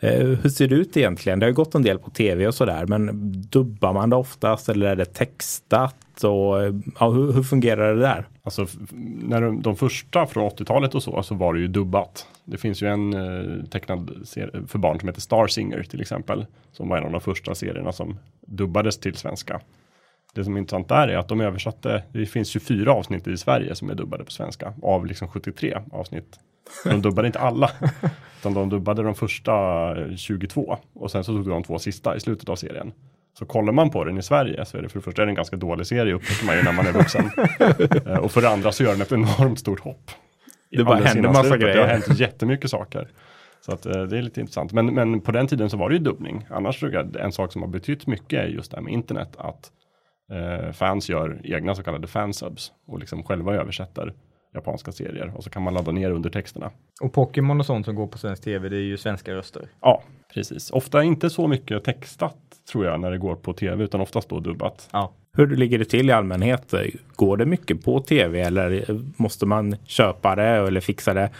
[0.00, 1.38] Eh, hur ser det ut egentligen?
[1.38, 4.68] Det har ju gått en del på tv och sådär, men dubbar man det oftast
[4.68, 6.24] eller är det textat?
[6.24, 6.56] Och,
[7.00, 8.28] ja, hur, hur fungerar det där?
[8.42, 8.66] Alltså
[9.22, 12.26] när de, de första från 80-talet och så, så var det ju dubbat.
[12.44, 16.46] Det finns ju en eh, tecknad serie för barn som heter Star Singer till exempel.
[16.72, 19.60] Som var en av de första serierna som dubbades till svenska.
[20.34, 23.74] Det som är intressant där är att de översatte, det finns 24 avsnitt i Sverige
[23.74, 26.38] som är dubbade på svenska av liksom 73 avsnitt.
[26.84, 27.70] De dubbade inte alla,
[28.38, 29.52] utan de dubbade de första
[30.00, 32.92] eh, 22 och sen så tog de de två sista i slutet av serien.
[33.38, 35.30] Så kollar man på den i Sverige så är det för det första är det
[35.30, 37.30] en ganska dålig serie upptäcker man ju när man är vuxen.
[38.06, 40.10] Eh, och för det andra så gör den ett enormt stort hopp.
[40.70, 41.60] Det bara händer massa slutet.
[41.60, 42.02] Det har grejer.
[42.06, 43.08] hänt jättemycket saker.
[43.60, 44.72] Så att, eh, det är lite intressant.
[44.72, 46.46] Men, men på den tiden så var det ju dubbning.
[46.50, 49.36] Annars tror jag en sak som har betytt mycket är just det här med internet.
[49.38, 49.70] Att
[50.32, 54.12] eh, fans gör egna så kallade fansubs och liksom själva översätter
[54.54, 56.70] japanska serier och så kan man ladda ner undertexterna.
[57.00, 59.68] Och Pokémon och sånt som går på svensk tv, det är ju svenska röster.
[59.80, 60.02] Ja,
[60.34, 60.70] precis.
[60.70, 62.36] Ofta inte så mycket textat
[62.72, 64.88] tror jag när det går på tv utan oftast då dubbat.
[64.92, 65.12] Ja.
[65.32, 66.74] Hur ligger det till i allmänhet?
[67.16, 68.84] Går det mycket på tv eller
[69.16, 71.30] måste man köpa det eller fixa det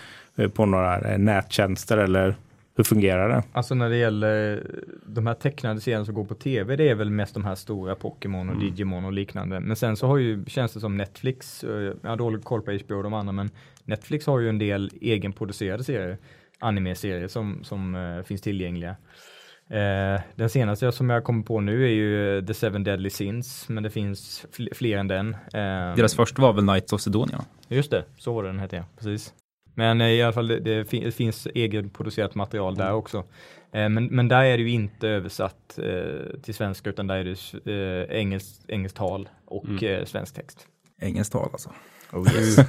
[0.48, 2.36] på några nättjänster eller
[2.78, 3.42] hur fungerar det?
[3.52, 4.66] Alltså när det gäller
[5.06, 7.94] de här tecknade serierna som går på tv, det är väl mest de här stora
[7.94, 8.66] Pokémon och Mm.
[8.66, 9.60] Digimon och liknande.
[9.60, 11.70] Men sen så har ju, känns det som Netflix, eh,
[12.02, 13.50] jag har dålig koll på HBO och de andra, men
[13.84, 16.18] Netflix har ju en del egenproducerade serier,
[16.58, 18.96] anime-serier som, som eh, finns tillgängliga.
[19.70, 23.82] Eh, den senaste som jag kommer på nu är ju The Seven Deadly Sins, men
[23.82, 25.34] det finns fl- fler än den.
[25.34, 27.44] Eh, Deras första var väl Knights of Sidonia.
[27.68, 29.32] Just det, så var det den hette precis.
[29.78, 33.18] Men eh, i alla fall det, det, fin- det finns egenproducerat material där också.
[33.72, 37.24] Eh, men, men där är det ju inte översatt eh, till svenska utan där är
[37.24, 37.72] det
[38.10, 40.66] eh, engelskt, engelskt tal och eh, svensk text.
[41.00, 41.70] Engelskt tal alltså.
[42.12, 42.56] Oh yes.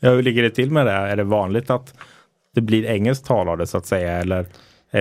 [0.00, 0.92] Ja, hur ligger det till med det?
[0.92, 1.94] Är det vanligt att
[2.54, 4.46] det blir engelskt tal av det så att säga eller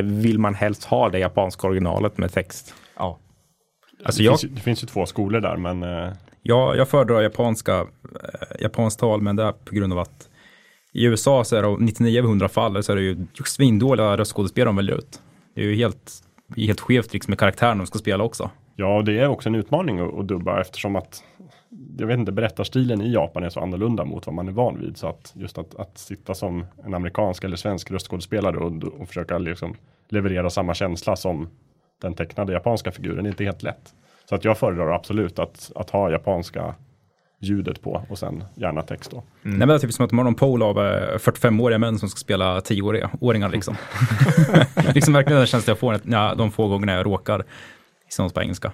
[0.01, 2.73] vill man helst ha det japanska originalet med text?
[2.97, 3.19] ja.
[4.05, 6.89] Alltså det, jag, finns ju, det finns ju två skolor där men eh, jag, jag
[6.89, 10.29] föredrar japanska, eh, japanskt tal, men det är på grund av att
[10.93, 14.69] i USA så är det 99 av 100 fall så är det ju svindåliga röstskådespelare
[14.69, 15.21] de väljer ut.
[15.55, 16.11] Det är ju helt,
[16.57, 18.49] helt skevt liksom med karaktären de ska spela också.
[18.75, 21.23] Ja, och det är också en utmaning att, att dubba eftersom att
[21.97, 24.97] jag vet inte, berättarstilen i Japan är så annorlunda mot vad man är van vid.
[24.97, 29.37] Så att just att, att sitta som en amerikansk eller svensk röstskådespelare och, och försöka
[29.37, 29.75] liksom
[30.09, 31.49] leverera samma känsla som
[32.01, 33.93] den tecknade japanska figuren är inte helt lätt.
[34.29, 36.75] Så att jag föredrar absolut att, att ha japanska
[37.43, 39.23] ljudet på och sen gärna text då.
[39.41, 41.99] Nej, men det är typ som att de har någon pool av eh, 45-åriga män
[41.99, 43.75] som ska spela 10-åriga åringar liksom.
[44.95, 47.43] liksom verkligen den känslan jag får ja, de få gångerna jag råkar
[48.03, 48.71] liksom på engelska.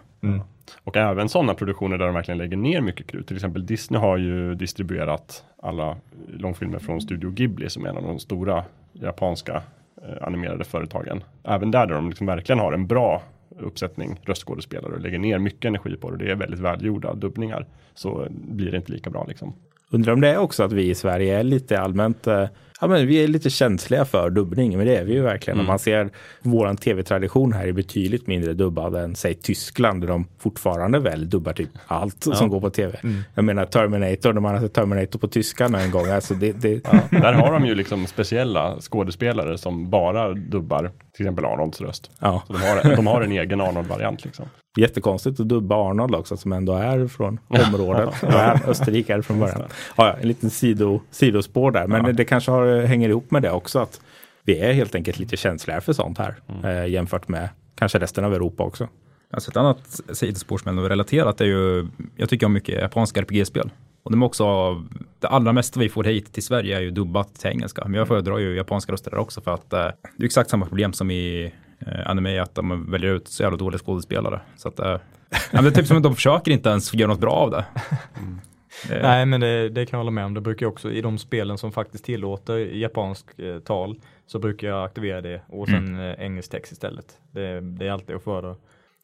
[0.84, 3.28] Och även sådana produktioner där de verkligen lägger ner mycket krut.
[3.28, 8.04] Till exempel Disney har ju distribuerat alla långfilmer från Studio Ghibli som är en av
[8.04, 9.62] de stora japanska
[10.02, 11.24] eh, animerade företagen.
[11.44, 13.22] Även där, där de liksom verkligen har en bra
[13.62, 16.26] uppsättning röstskådespelare och lägger ner mycket energi på det.
[16.26, 17.68] Det är väldigt välgjorda dubbningar.
[17.94, 19.54] Så blir det inte lika bra liksom.
[19.90, 22.46] Undrar om det är också att vi i Sverige är lite allmänt, eh,
[22.82, 25.60] ja men vi är lite känsliga för dubbning, men det är vi ju verkligen.
[25.60, 26.10] Om man ser
[26.42, 31.54] våran tv-tradition här är betydligt mindre dubbad än säg Tyskland där de fortfarande väl dubbar
[31.54, 33.00] typ allt som går på tv.
[33.36, 36.84] Jag menar Terminator, när man har sett Terminator på tyska en gång, alltså det, det,
[37.12, 42.12] Där har de ju liksom speciella skådespelare som bara dubbar till exempel Arnolds röst.
[42.20, 44.46] ja, Så de har, de har en egen Arnold-variant liksom.
[44.78, 48.24] Jättekonstigt att dubba Arnold också som ändå är från området.
[48.24, 49.62] Är österrikare från början.
[49.62, 49.68] Ja,
[50.08, 53.80] ja, en liten sido, sidospår där, men det kanske har, hänger ihop med det också
[53.80, 54.02] att
[54.44, 58.34] vi är helt enkelt lite känsligare för sånt här eh, jämfört med kanske resten av
[58.34, 58.88] Europa också.
[59.32, 63.72] Alltså ett annat sidospår som är relaterat är ju, jag tycker om mycket japanska RPG-spel.
[64.04, 64.76] Och de är också,
[65.20, 67.82] det allra mesta vi får hit till Sverige är ju dubbat till engelska.
[67.86, 69.80] Men jag föredrar ju japanska röster där också för att eh,
[70.18, 71.54] det är exakt samma problem som i
[71.88, 74.42] eh, anime, att de väljer ut så jävla dåliga skådespelare.
[74.56, 74.98] Så att, eh,
[75.52, 77.66] det är typ som att de försöker inte ens göra något bra av det.
[78.92, 80.34] Eh, Nej men det, det kan jag hålla med om.
[80.34, 83.96] Det brukar jag också i de spelen som faktiskt tillåter japansk eh, tal
[84.28, 87.18] så brukar jag aktivera det och sen eh, engelsk text istället.
[87.32, 88.56] Det, det är alltid att föredra.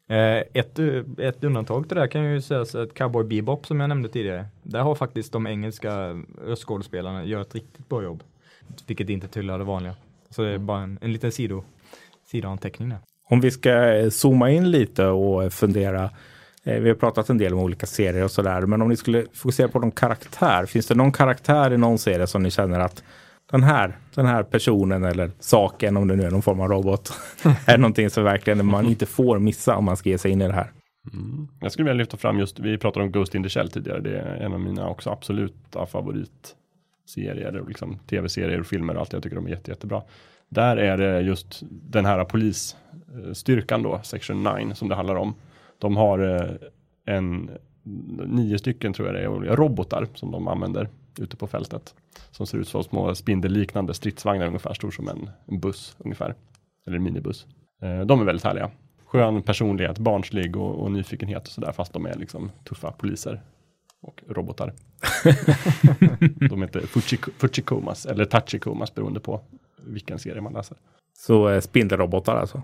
[0.07, 3.79] Eh, ett, eh, ett undantag till det här kan ju sägas att Cowboy Bebop som
[3.79, 4.45] jag nämnde tidigare.
[4.63, 8.23] Där har faktiskt de engelska röstskådespelarna gjort ett riktigt bra jobb.
[8.87, 9.95] Vilket inte tillhör det vanliga.
[10.29, 11.63] Så det är bara en, en liten sido,
[12.25, 12.97] sidoanteckning där.
[13.29, 16.09] Om vi ska eh, zooma in lite och fundera.
[16.63, 19.25] eh, Vi har pratat en del om olika serier och sådär, men om ni skulle
[19.33, 20.65] fokusera på någon karaktär.
[20.65, 23.03] Finns det någon karaktär i någon serie som ni känner att
[23.51, 27.13] den här, den här personen eller saken, om det nu är någon form av robot,
[27.65, 30.47] är någonting som verkligen man inte får missa om man ska ge sig in i
[30.47, 30.71] det här.
[31.61, 34.19] Jag skulle vilja lyfta fram just, vi pratade om Ghost in the Shell tidigare, det
[34.19, 39.35] är en av mina också absoluta favoritserier, liksom tv-serier och filmer och allt, jag tycker
[39.35, 40.01] de är jätte, jättebra.
[40.49, 45.33] Där är det just den här polisstyrkan då, Section 9, som det handlar om.
[45.79, 46.49] De har eh,
[47.15, 47.49] en,
[48.27, 51.95] nio stycken tror jag det är, robotar som de använder ute på fältet.
[52.31, 56.35] Som ser ut som små spindelliknande stridsvagnar ungefär, stor som en, en buss ungefär.
[56.87, 57.45] Eller en minibuss.
[57.81, 58.71] Eh, de är väldigt härliga.
[59.05, 63.41] Skön personlighet, barnslig och, och nyfikenhet och sådär, fast de är liksom tuffa poliser
[64.01, 64.73] och robotar.
[66.49, 69.41] de heter Fuchiko- Fuchikomas eller Tachikomas beroende på
[69.85, 70.77] vilken serie man läser.
[71.13, 72.61] Så eh, spindelrobotar alltså.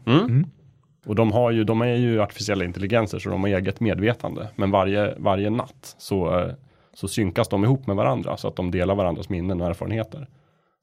[1.06, 4.48] Och de, har ju, de är ju artificiella intelligenser så de har eget medvetande.
[4.56, 6.54] Men varje, varje natt så, eh,
[6.94, 10.28] så synkas de ihop med varandra så att de delar varandras minnen och erfarenheter.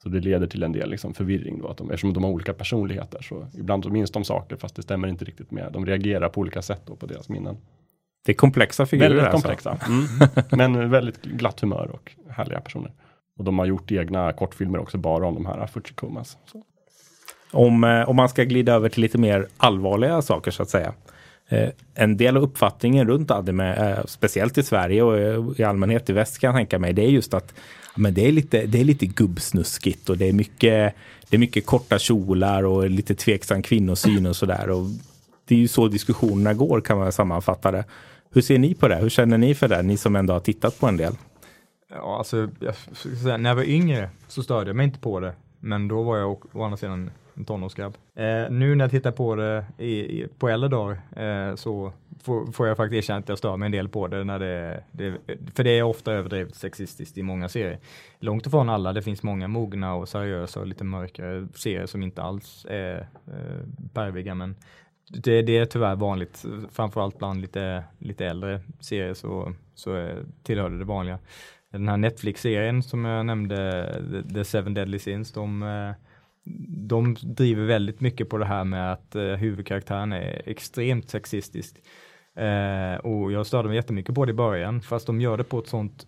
[0.03, 2.55] Så det leder till en del liksom förvirring då, att de, eftersom de har olika
[2.55, 3.23] personligheter.
[3.23, 5.73] Så ibland så minns de saker fast det stämmer inte riktigt med.
[5.73, 7.57] De reagerar på olika sätt då på deras minnen.
[8.25, 9.09] Det är komplexa figurer.
[9.09, 9.49] Väldigt alltså.
[9.49, 9.79] komplexa.
[9.89, 10.75] Mm.
[10.75, 12.93] Men väldigt glatt humör och härliga personer.
[13.39, 16.37] Och de har gjort egna kortfilmer också bara om de här Fuchikumas.
[17.53, 20.93] Om, eh, om man ska glida över till lite mer allvarliga saker så att säga.
[21.49, 26.11] Eh, en del av uppfattningen runt Adime, eh, speciellt i Sverige och eh, i allmänhet
[26.11, 27.55] i väst kan jag tänka mig, det är just att
[27.99, 30.95] men det, är lite, det är lite gubbsnuskigt och det är mycket,
[31.29, 34.71] det är mycket korta kjolar och lite tveksam kvinnosyn och sådär.
[34.71, 34.87] Och
[35.45, 37.85] Det är ju så diskussionerna går kan man sammanfatta det.
[38.31, 38.97] Hur ser ni på det?
[38.97, 39.83] Hur känner ni för det?
[39.83, 41.15] Ni som ändå har tittat på en del.
[41.91, 45.21] Ja, alltså, jag ska säga, när jag var yngre så störde jag mig inte på
[45.21, 45.35] det.
[45.61, 47.97] Men då var jag å, å andra sidan en tonårsgrabb.
[48.15, 52.53] Eh, nu när jag tittar på det i, i, på äldre dagar eh, så får,
[52.53, 55.19] får jag faktiskt erkänna att jag stör mig en del på det, när det, det.
[55.55, 57.79] För det är ofta överdrivet sexistiskt i många serier.
[58.21, 62.23] Långt ifrån alla, det finns många mogna och seriösa och lite mörkare serier som inte
[62.23, 64.35] alls är eh, perviga.
[64.35, 64.57] Men
[65.09, 70.71] det, det är tyvärr vanligt, framförallt bland lite, lite äldre serier så, så är, tillhör
[70.71, 71.19] det det vanliga.
[71.73, 73.95] Den här Netflix-serien som jag nämnde,
[74.35, 75.91] The- Seven Deadly Sins, de, eh,
[76.89, 81.77] de driver väldigt mycket på det här med att eh, huvudkaraktären är extremt sexistisk.
[82.37, 85.59] Eh, och jag störde mig jättemycket på det i början, fast de gör det på
[85.59, 86.07] ett sånt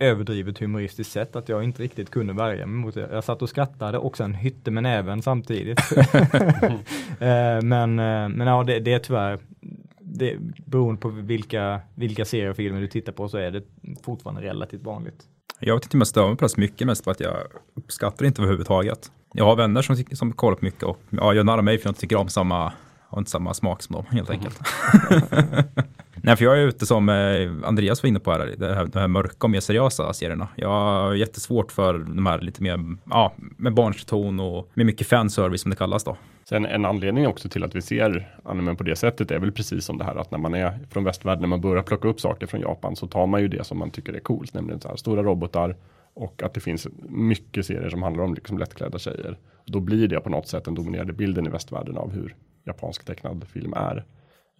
[0.00, 3.08] överdrivet humoristiskt sätt att jag inte riktigt kunde värja mig mot det.
[3.12, 5.80] Jag satt och skrattade och sen hytte med näven samtidigt.
[7.62, 7.94] men,
[8.36, 9.38] men ja, det, det är tyvärr,
[10.14, 13.62] det, beroende på vilka, vilka serier och filmer du tittar på så är det
[14.04, 15.24] fortfarande relativt vanligt.
[15.60, 17.36] Jag vet inte om jag stör mig på det så mycket, mest på att jag
[17.74, 19.12] uppskattar det inte överhuvudtaget.
[19.32, 21.90] Jag har vänner som, som kollar på mycket och ja, jag narrar mig för jag
[21.90, 22.72] inte tycker om samma,
[23.08, 24.60] har inte samma smak som dem helt enkelt.
[26.24, 28.98] Nej, för jag är ute som eh, Andreas var inne på här, det här, de
[28.98, 30.48] här mörka och mer seriösa serierna.
[30.56, 35.06] Jag har jättesvårt för de här lite mer, ja, med barnslig ton och med mycket
[35.06, 36.16] fanservice som det kallas då.
[36.52, 39.84] Sen en anledning också till att vi ser anime på det sättet är väl precis
[39.84, 42.46] som det här att när man är från västvärlden, när man börjar plocka upp saker
[42.46, 44.96] från Japan så tar man ju det som man tycker är coolt, nämligen så här
[44.96, 45.76] stora robotar
[46.14, 49.38] och att det finns mycket serier som handlar om liksom lättklädda tjejer.
[49.66, 53.44] Då blir det på något sätt den dominerande bilden i västvärlden av hur japansk tecknad
[53.48, 54.04] film är.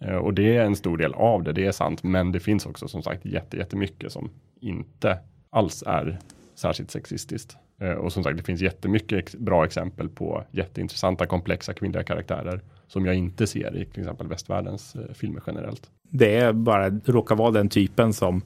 [0.01, 2.65] Eh, och det är en stor del av det, det är sant, men det finns
[2.65, 4.29] också som sagt jätte, jättemycket som
[4.61, 6.19] inte alls är
[6.55, 7.57] särskilt sexistiskt.
[7.79, 13.05] Eh, Och som sagt, det finns jättemycket bra exempel på jätteintressanta, komplexa kvinnliga karaktärer som
[13.05, 15.89] jag inte ser i till exempel västvärldens eh, filmer generellt.
[16.09, 18.41] Det är bara, råkar vara den typen som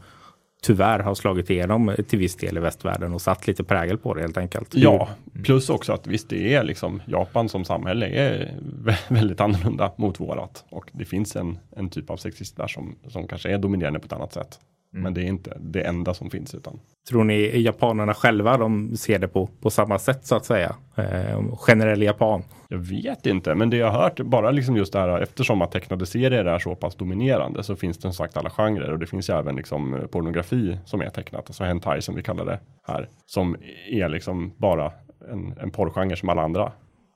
[0.61, 4.21] tyvärr har slagit igenom till viss del i västvärlden och satt lite prägel på det
[4.21, 4.73] helt enkelt.
[4.75, 5.09] Ja,
[5.43, 10.19] plus också att visst det är liksom Japan som samhälle är vä- väldigt annorlunda mot
[10.19, 10.65] vårat.
[10.69, 14.05] Och det finns en, en typ av sexism där som, som kanske är dominerande på
[14.05, 14.59] ett annat sätt.
[14.91, 19.19] Men det är inte det enda som finns utan Tror ni japanerna själva de ser
[19.19, 20.75] det på, på samma sätt så att säga?
[20.95, 22.43] Eh, generell japan.
[22.69, 25.71] Jag vet inte, men det jag har hört, bara liksom just det här eftersom att
[25.71, 29.07] tecknade serier är så pass dominerande så finns det som sagt alla genrer och det
[29.07, 32.59] finns ju även liksom eh, pornografi som är tecknat, alltså hentai som vi kallar det
[32.87, 33.55] här, som
[33.91, 34.91] är liksom bara
[35.31, 36.71] en, en porrgenre som alla andra.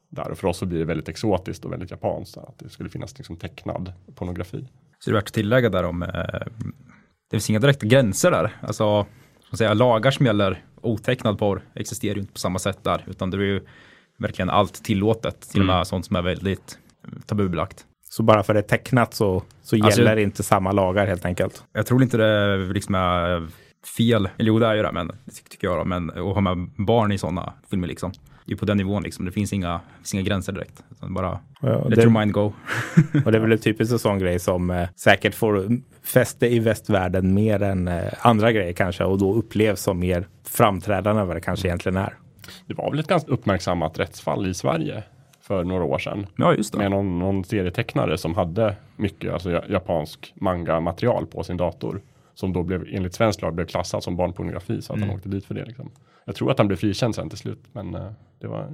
[0.10, 2.90] Där och för oss så blir det väldigt exotiskt och väldigt japanskt att det skulle
[2.90, 4.68] finnas liksom tecknad pornografi.
[5.00, 6.10] Så det är värt att tillägga där om, eh,
[7.32, 8.56] det finns inga direkta gränser där.
[8.62, 9.06] Alltså,
[9.52, 13.30] man säga, lagar som gäller otecknad porr existerar ju inte på samma sätt där, utan
[13.30, 13.62] det är ju
[14.18, 16.78] verkligen allt tillåtet, till och med sånt som är väldigt
[17.26, 17.86] tabubelagt.
[18.10, 21.64] Så bara för det är tecknat så, så Alltså- gäller inte samma lagar helt enkelt.
[21.74, 23.48] Jag tror inte det liksom är
[23.98, 26.16] fel, eller jo det är ju det, men det ty- tycker jag då, men att
[26.16, 28.12] ha med barn i sådana filmer liksom.
[28.46, 30.84] Det är på den nivån liksom, det finns inga, finns inga gränser direkt.
[30.92, 32.42] Utan bara Ja, let det, your mind go.
[33.26, 35.68] och det är väl en typisk en sån grej som eh, säkert får
[36.04, 41.22] fäste i västvärlden mer än eh, andra grejer kanske och då upplevs som mer framträdande
[41.22, 42.14] än vad det kanske egentligen är.
[42.68, 45.04] Det var väl ett ganska uppmärksammat rättsfall i Sverige
[45.42, 46.28] för några år sedan.
[46.36, 46.78] Ja, just det.
[46.78, 52.02] Med någon, någon serietecknare som hade mycket alltså, ja- japansk manga-material på sin dator.
[52.34, 55.46] Som då blev, enligt svensk lag blev klassad som barnpornografi så att han åkte dit
[55.46, 55.66] för det.
[55.66, 55.92] Liksom.
[56.26, 57.64] Jag tror att han blev frikänd sen till slut.
[57.72, 58.68] Men eh, det var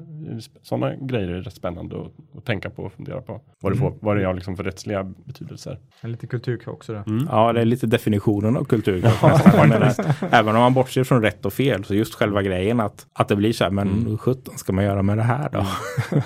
[0.62, 3.42] sådana grejer är rätt spännande att, att tänka på och fundera på.
[3.60, 5.80] Vad det, får, vad det har liksom för rättsliga betydelser.
[6.02, 7.04] En lite kulturkrock också där.
[7.30, 9.04] Ja, det är lite definitionen av kultur.
[9.22, 9.94] Jag menar,
[10.32, 13.36] även om man bortser från rätt och fel, så just själva grejen att, att det
[13.36, 14.18] blir så här, men mm.
[14.18, 15.66] 17 ska man göra med det här då?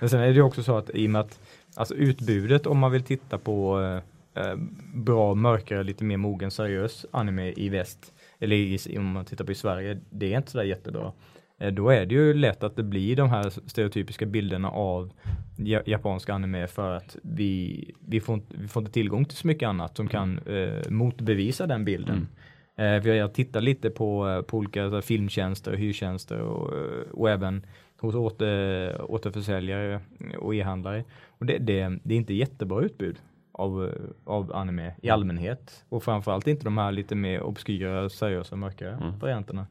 [0.00, 1.40] Men sen är det ju också så att i och med att
[1.74, 4.56] alltså utbudet om man vill titta på eh, eh,
[4.94, 9.52] bra, mörkare, lite mer mogen, seriös anime i väst, eller i, om man tittar på
[9.52, 11.12] i Sverige, det är inte sådär jättebra.
[11.60, 15.12] Eh, då är det ju lätt att det blir de här stereotypiska bilderna av
[15.56, 19.46] ja, japanska anime för att vi, vi, får, inte- vi får inte tillgång till så
[19.46, 22.28] mycket annat som kan eh, motbevisa den bilden.
[22.76, 27.30] Eh, vi har tittat lite på, eh, på olika så filmtjänster, hyrtjänster och, eh, och
[27.30, 27.66] även
[28.00, 30.00] hos åter, återförsäljare
[30.38, 31.04] och e-handlare.
[31.28, 33.16] Och det, det, det är inte jättebra utbud
[33.58, 33.92] av,
[34.24, 35.84] av anime i allmänhet.
[35.88, 39.66] Och framförallt inte de här lite mer obskyra, seriösa, mörkare varianterna.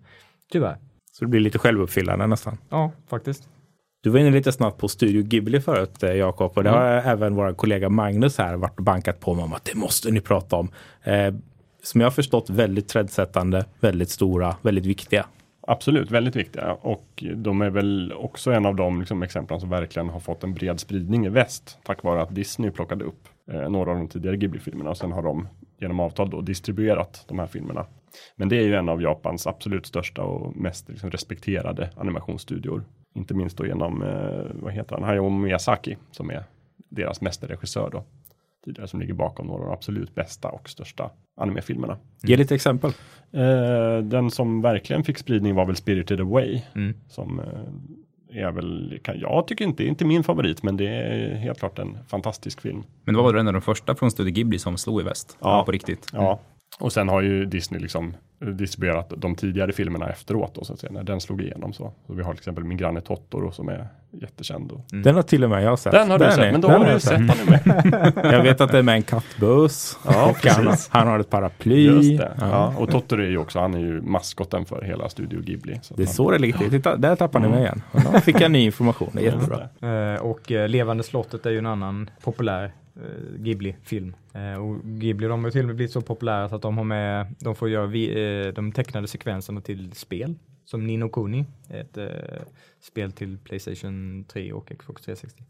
[0.51, 0.77] Tyvärr.
[1.11, 2.57] Så det blir lite självuppfyllande nästan.
[2.69, 3.49] Ja, faktiskt.
[4.03, 7.35] Du var inne lite snabbt på Studio Ghibli förut, eh, Jakob, och det har även
[7.35, 10.55] vår kollega Magnus här varit och bankat på mig om att det måste ni prata
[10.55, 10.69] om.
[11.03, 11.33] Eh,
[11.83, 15.25] som jag har förstått väldigt trendsättande, väldigt stora, väldigt viktiga.
[15.61, 20.09] Absolut, väldigt viktiga och de är väl också en av de liksom, exemplen som verkligen
[20.09, 23.91] har fått en bred spridning i väst tack vare att Disney plockade upp eh, några
[23.91, 25.47] av de tidigare Ghibli-filmerna och sen har de
[25.79, 27.85] genom avtal då distribuerat de här filmerna.
[28.35, 32.83] Men det är ju en av Japans absolut största och mest liksom, respekterade animationsstudior.
[33.15, 36.43] Inte minst då genom, eh, vad heter han, Hayao Miyazaki som är
[36.89, 38.03] deras mästerregissör då.
[38.65, 41.97] Tidigare som ligger bakom några av de absolut bästa och största animefilmerna.
[42.23, 42.91] Ge lite exempel.
[43.31, 46.61] Eh, den som verkligen fick spridning var väl Spirited Away.
[46.75, 46.93] Mm.
[47.07, 47.45] Som eh,
[48.41, 52.61] är väl, jag tycker inte, inte min favorit, men det är helt klart en fantastisk
[52.61, 52.83] film.
[53.03, 55.37] Men det var väl en av de första från Studio Ghibli som slog i väst.
[55.39, 55.63] Ja.
[55.65, 56.07] På riktigt.
[56.13, 56.39] Ja,
[56.79, 60.79] och sen har ju Disney liksom eh, distribuerat de tidigare filmerna efteråt då, så att
[60.79, 61.93] säga, när den slog igenom så.
[62.07, 64.71] så vi har till exempel Min granne Totoro som är jättekänd.
[64.71, 65.91] Och, Den har till och med jag sett.
[65.91, 66.51] Den har du är sett, ni.
[66.51, 67.59] men då Den har du sett anime.
[68.35, 69.99] Jag vet att det är med en kattbuss.
[70.05, 71.85] Ja, och han, han har ett paraply.
[71.85, 72.31] Just det.
[72.39, 72.47] Ja.
[72.49, 72.73] Ja.
[72.77, 75.79] Och Totoro är ju också, han är ju maskoten för hela Studio Ghibli.
[75.81, 76.69] Så Det är han- så det ligger till.
[76.69, 77.81] Titta, där tappar ni mig igen.
[77.91, 79.09] Och då fick jag ny information.
[79.13, 79.57] Det är jättebra.
[79.79, 79.87] det.
[79.87, 82.71] Eh, och eh, Levande slottet är ju en annan populär
[83.03, 84.15] Eh, Ghibli-film.
[84.33, 86.83] Eh, och Ghibli de har till och med blivit så populära så att de har
[86.83, 88.09] med, de får göra vi,
[88.45, 90.35] eh, de tecknade sekvenserna till spel.
[90.65, 92.07] Som Nino Kuni, ett eh,
[92.81, 95.43] spel till Playstation 3 och Xbox 360.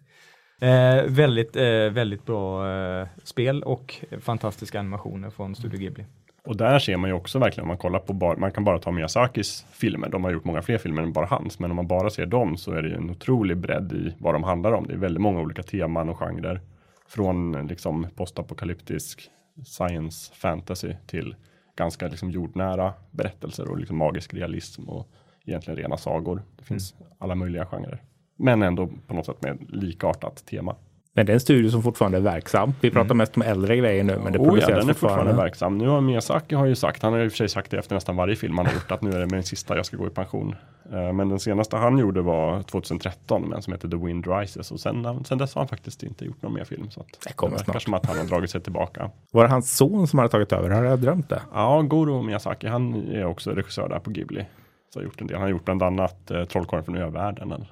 [0.62, 6.06] Eh, väldigt, eh, väldigt bra eh, spel och fantastiska animationer från Studio Ghibli.
[6.44, 8.80] Och där ser man ju också verkligen om man kollar på, bar, man kan bara
[8.80, 10.10] ta Miyazakis filmer.
[10.10, 11.60] De har gjort många fler filmer än bara hans.
[11.60, 14.36] Men om man bara ser dem så är det ju en otrolig bredd i vad
[14.36, 14.88] de handlar om.
[14.88, 16.62] Det är väldigt många olika teman och genrer.
[17.08, 19.30] Från liksom postapokalyptisk
[19.66, 21.36] science fantasy till
[21.76, 25.08] ganska liksom jordnära berättelser och liksom magisk realism och
[25.46, 26.44] egentligen rena sagor.
[26.58, 28.04] Det finns alla möjliga genrer.
[28.36, 30.76] Men ändå på något sätt med likartat tema.
[31.18, 32.74] Men det är en studio som fortfarande är verksam.
[32.82, 34.94] Vi pratar mest om äldre grejer nu, men det Oh ja, produceras den är fortfarande
[35.18, 35.34] fortfarande.
[35.44, 35.78] verksam.
[35.78, 37.96] Nu har Miyazaki har ju sagt, han har i och för sig sagt det efter
[37.96, 39.98] nästan varje film han har gjort, att nu är det med den sista jag ska
[39.98, 40.56] gå i pension.
[40.94, 44.72] Eh, Men den senaste han gjorde var 2013 med en som heter The Wind Rises
[44.72, 46.90] och sen, sen dess har han faktiskt inte gjort någon mer film.
[46.90, 47.82] Så Det kommer snart.
[47.82, 49.10] som att han har dragit sig tillbaka.
[49.32, 50.70] Var det hans son som hade tagit över?
[50.70, 51.42] Har jag drömt det?
[51.54, 54.46] Ja, Goro Miyazaki, han är också regissör där på Ghibli.
[54.94, 55.36] Så har gjort en del.
[55.36, 57.66] Han har gjort bland annat eh, Trollkarlen från övärlden.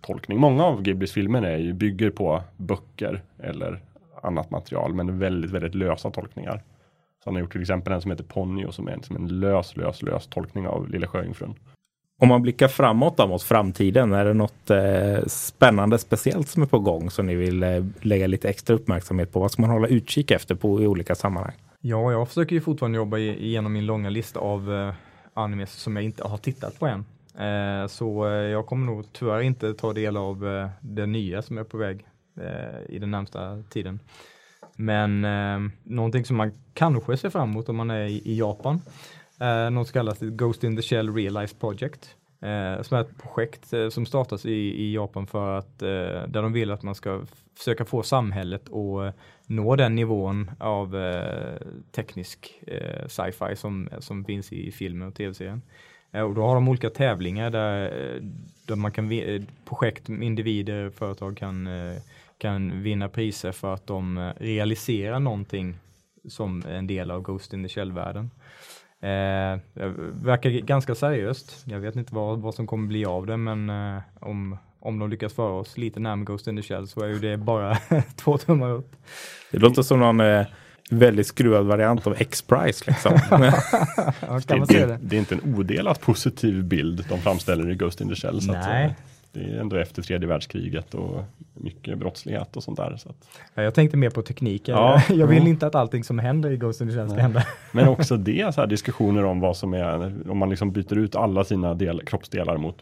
[0.00, 0.38] Tolkning.
[0.38, 3.80] Många av Ghiblis filmer är ju, bygger på böcker eller
[4.22, 6.62] annat material, men väldigt, väldigt lösa tolkningar.
[7.24, 9.76] Så han har gjort till exempel en som heter Ponyo som är liksom en lös,
[9.76, 11.54] lös, lös tolkning av Lilla Sjöjungfrun.
[12.20, 16.66] Om man blickar framåt då, mot framtiden, är det något eh, spännande speciellt som är
[16.66, 19.40] på gång som ni vill eh, lägga lite extra uppmärksamhet på?
[19.40, 21.54] Vad ska man hålla utkik efter på i olika sammanhang?
[21.80, 24.94] Ja, jag försöker ju fortfarande jobba igenom min långa lista av eh,
[25.34, 27.04] animes som jag inte har tittat på än.
[27.38, 31.58] Eh, så eh, jag kommer nog tyvärr inte ta del av eh, det nya som
[31.58, 32.06] är på väg
[32.88, 34.00] i den närmsta tiden.
[34.76, 38.80] Men eh, någonting som man kanske ser fram emot om man är i, i Japan
[39.40, 42.16] Eh, något som kallas Ghost in the Shell Realize Project.
[42.42, 45.88] Eh, som är ett projekt eh, som startas i, i Japan för att eh,
[46.28, 47.22] där de vill att man ska
[47.58, 49.14] försöka få samhället att
[49.46, 50.96] nå den nivån av
[51.92, 52.60] teknisk
[53.06, 55.62] sci-fi som, som finns i filmen och tv-serien.
[56.14, 58.22] Eh, och då har de olika tävlingar där, eh,
[58.66, 61.68] där man kan, eh, projekt, individer, företag kan,
[62.38, 65.76] kan vinna priser för att de realiserar någonting
[66.28, 68.30] som en del av Ghost in the Shell-världen.
[69.00, 69.88] Eh, det
[70.24, 71.64] verkar ganska seriöst.
[71.66, 75.10] Jag vet inte vad, vad som kommer bli av det, men eh, om, om de
[75.10, 77.74] lyckas föra oss lite närmare Ghost in the Shell så är ju det bara
[78.16, 78.96] två tummar upp.
[79.50, 80.46] Det låter som någon eh,
[80.90, 83.18] väldigt skruvad variant av X-Prize liksom.
[83.30, 85.16] Ja, Det, det, det?
[85.16, 88.42] är inte en odelat positiv bild de framställer i Ghost in the Shell.
[88.42, 88.84] Så Nej.
[88.84, 88.92] eh,
[89.34, 91.24] det är ändå efter tredje världskriget och
[91.54, 92.96] mycket brottslighet och sånt där.
[92.96, 93.28] Så att.
[93.54, 94.74] Ja, Jag tänkte mer på tekniken.
[94.74, 95.48] Ja, jag vill jo.
[95.48, 97.22] inte att allting som händer i Ghost in the Shell ska Nej.
[97.22, 97.46] hända.
[97.72, 101.16] Men också det, så här diskussioner om vad som är, om man liksom byter ut
[101.16, 102.78] alla sina del, kroppsdelar mot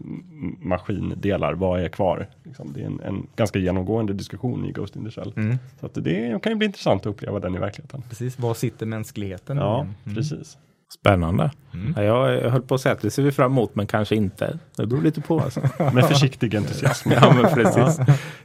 [0.60, 2.26] maskindelar, vad är kvar?
[2.44, 5.32] Liksom, det är en, en ganska genomgående diskussion i Ghost in the Shell.
[5.36, 5.58] Mm.
[5.80, 8.02] Så att det kan ju bli intressant att uppleva den i verkligheten.
[8.08, 9.56] Precis, var sitter mänskligheten?
[9.56, 9.80] Ja?
[9.80, 10.14] Mm.
[10.14, 10.58] precis.
[10.94, 11.50] Spännande.
[11.74, 11.94] Mm.
[11.96, 14.16] Ja, Jag, jag höll på att säga att det ser vi fram emot, men kanske
[14.16, 14.58] inte.
[14.76, 15.40] Det beror lite på.
[15.40, 15.60] Alltså.
[15.94, 17.10] Med försiktig entusiasm.
[17.10, 17.98] ja, men precis.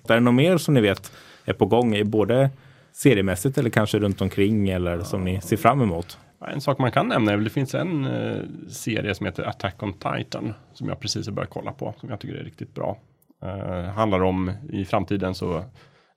[0.07, 1.11] Är det något mer som ni vet
[1.45, 2.49] är på gång, i både
[2.93, 6.17] seriemässigt eller kanske runt omkring eller som ni ser fram emot?
[6.53, 9.83] En sak man kan nämna är väl det finns en eh, serie som heter Attack
[9.83, 12.97] on Titan som jag precis har börjat kolla på som jag tycker är riktigt bra.
[13.43, 15.63] Eh, handlar om i framtiden så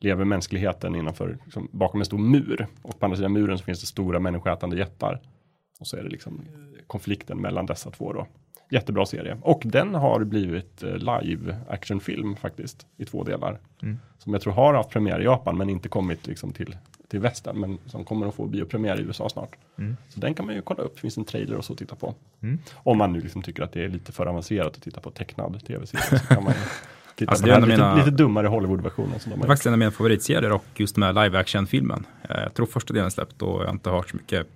[0.00, 3.80] lever mänskligheten innanför, liksom, bakom en stor mur och på andra sidan muren så finns
[3.80, 5.20] det stora människoätande jättar.
[5.80, 6.40] Och så är det liksom
[6.86, 8.26] konflikten mellan dessa två då.
[8.72, 13.58] Jättebra serie och den har blivit eh, live actionfilm faktiskt i två delar.
[13.82, 13.98] Mm.
[14.18, 16.76] Som jag tror har haft premiär i Japan men inte kommit liksom till,
[17.08, 19.56] till västern men som kommer att få biopremiär i USA snart.
[19.78, 19.96] Mm.
[20.08, 21.94] Så den kan man ju kolla upp, det finns en trailer och så att titta
[21.94, 22.14] på.
[22.42, 22.58] Mm.
[22.74, 25.64] Om man nu liksom tycker att det är lite för avancerat att titta på tecknad
[25.66, 26.52] tv-serie så kan man
[27.16, 29.18] titta Alltså, på den av lite, mina- lite dummare Hollywood-versionen.
[29.26, 32.06] Det är faktiskt en av mina favoritserier och just med live action-filmen.
[32.28, 34.46] Eh, Jag tror första delen släppt och jag har inte hört så mycket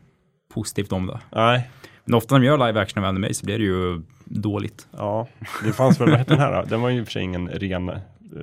[0.55, 1.20] positivt om det.
[1.30, 1.68] Nej,
[2.05, 4.86] Men ofta när de gör live action av anime så blir det ju dåligt.
[4.96, 5.28] ja,
[5.64, 6.62] det fanns väl, vad hette den här då?
[6.68, 7.96] Den var ju i och för sig ingen ren eh,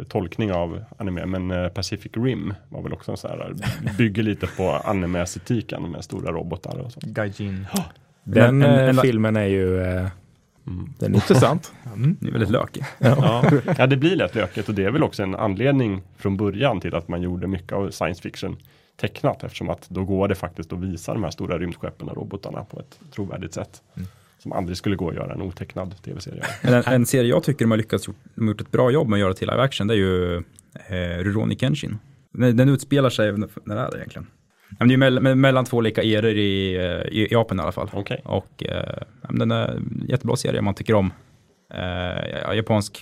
[0.09, 3.53] tolkning av anime, men eh, Pacific Rim var väl också en sån här,
[3.97, 6.99] bygger lite på anime-estetiken med stora robotar och så.
[7.03, 7.68] Gaijin.
[8.24, 10.07] Den Men- eh, en- filmen är ju eh,
[10.68, 10.93] Mm.
[10.99, 11.74] den är intressant.
[11.95, 12.18] Mm.
[12.20, 12.84] Det är väldigt lökig.
[12.97, 13.43] Ja.
[13.78, 16.95] ja, det blir lätt lökigt och det är väl också en anledning från början till
[16.95, 18.57] att man gjorde mycket av science fiction
[19.02, 22.64] tecknat eftersom att då går det faktiskt att visa de här stora rymdskeppen och robotarna
[22.64, 23.82] på ett trovärdigt sätt.
[23.95, 24.08] Mm.
[24.39, 26.43] Som aldrig skulle gå att göra en otecknad tv-serie.
[26.64, 28.91] Men en, en serie jag tycker de har lyckats gjort, de har gjort ett bra
[28.91, 30.36] jobb med att göra till live action, det är ju
[30.88, 31.97] eh, Rurouni Kenshin.
[32.34, 33.32] Den, den utspelar sig,
[33.66, 34.28] när är det egentligen?
[34.80, 37.72] Men det är mell- me- mellan två olika eror i, eh, i Japan i alla
[37.72, 37.89] fall.
[37.93, 38.22] Okej.
[38.26, 41.14] Och eh, den är en jättebra serie om man tycker om
[41.74, 42.97] eh, ja, japansk,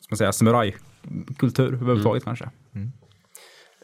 [0.00, 2.44] ska man säga, samurajkultur överhuvudtaget kanske.
[2.44, 2.82] Eh,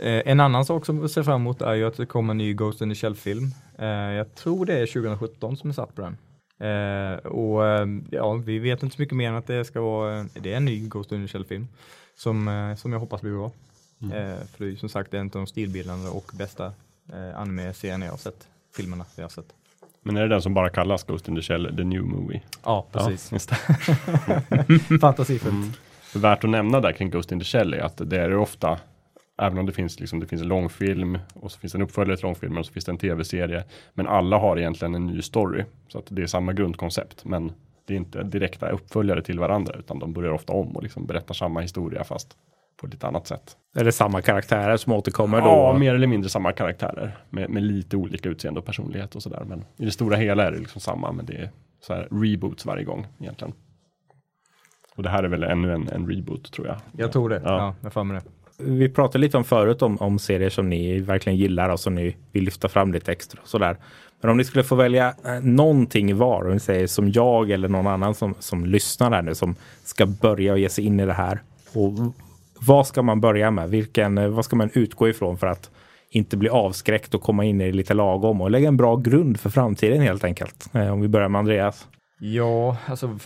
[0.00, 2.54] en annan sak som vi ser fram emot är ju att det kommer en ny
[2.54, 3.50] Ghost in the Shell-film.
[3.78, 6.16] Eh, jag tror det är 2017 som är satt på den.
[6.60, 10.26] Eh, och eh, ja, vi vet inte så mycket mer än att det ska vara,
[10.34, 11.68] det är en ny Ghost in the Shell-film.
[12.16, 13.50] Som, eh, som jag hoppas blir bra.
[14.02, 14.16] Mm.
[14.16, 16.66] Eh, för det är som sagt en av de stilbildande och bästa
[17.12, 18.48] eh, anime-serierna jag har sett.
[18.76, 19.54] Filmerna jag har sett.
[20.02, 22.42] Men är det den som bara kallas Ghost in the Shell, the new movie?
[22.64, 23.28] Ja, precis.
[23.30, 23.56] Ja,
[24.68, 25.00] just.
[25.00, 25.54] Fantasifullt.
[25.54, 25.72] Mm.
[26.14, 28.78] Värt att nämna där kring Ghost in the Shell är att det är ofta
[29.38, 32.16] Även om det finns, liksom, det finns en långfilm och så finns det en uppföljare
[32.16, 33.64] till långfilmen och så finns det en tv-serie.
[33.94, 35.64] Men alla har egentligen en ny story.
[35.88, 37.24] Så att det är samma grundkoncept.
[37.24, 37.52] Men
[37.86, 41.34] det är inte direkta uppföljare till varandra utan de börjar ofta om och liksom berättar
[41.34, 42.36] samma historia fast
[42.80, 43.56] på ett lite annat sätt.
[43.76, 45.46] Är det samma karaktärer som återkommer då?
[45.46, 49.44] Ja, mer eller mindre samma karaktärer med, med lite olika utseende och personlighet och sådär.
[49.46, 52.66] Men i det stora hela är det liksom samma, men det är så här reboots
[52.66, 53.54] varje gång egentligen.
[54.96, 56.76] Och det här är väl ännu en, en reboot tror jag.
[56.96, 57.40] Jag tror det.
[57.44, 57.58] Ja.
[57.58, 58.22] Ja, jag får med det.
[58.62, 62.16] Vi pratade lite om förut om, om serier som ni verkligen gillar och som ni
[62.32, 63.40] vill lyfta fram lite extra.
[63.42, 63.76] Och sådär.
[64.20, 67.68] Men om ni skulle få välja eh, någonting var, om ni säger som jag eller
[67.68, 69.54] någon annan som, som lyssnar här nu, som
[69.84, 71.42] ska börja och ge sig in i det här.
[71.74, 71.92] Och
[72.66, 73.70] vad ska man börja med?
[73.70, 75.70] Vilken, eh, vad ska man utgå ifrån för att
[76.10, 79.40] inte bli avskräckt och komma in i det lite lagom och lägga en bra grund
[79.40, 80.74] för framtiden helt enkelt.
[80.74, 81.86] Eh, om vi börjar med Andreas.
[82.18, 83.18] Ja, alltså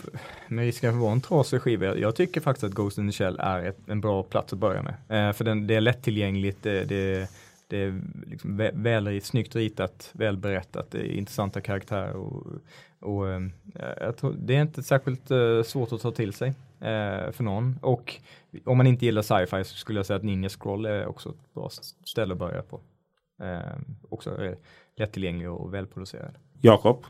[0.47, 1.97] med risken för att vara en trasig skiva.
[1.97, 4.81] Jag tycker faktiskt att Ghost in the Shell är ett, en bra plats att börja
[4.81, 4.93] med.
[5.29, 7.29] Eh, för den, det är lättillgängligt, det, det,
[7.67, 12.47] det är liksom vä, väl, snyggt ritat, välberättat, det är intressanta karaktärer och,
[12.99, 16.49] och ehm, eh, jag tror, det är inte särskilt eh, svårt att ta till sig
[16.79, 17.79] eh, för någon.
[17.81, 18.15] Och
[18.65, 21.53] om man inte gillar sci-fi så skulle jag säga att Ninja Scroll är också ett
[21.53, 21.69] bra
[22.05, 22.79] ställe att börja på.
[23.41, 23.75] Ehm, eh,
[24.09, 24.55] också
[24.95, 26.35] lättillgänglig och välproducerad.
[26.61, 27.05] Jakob.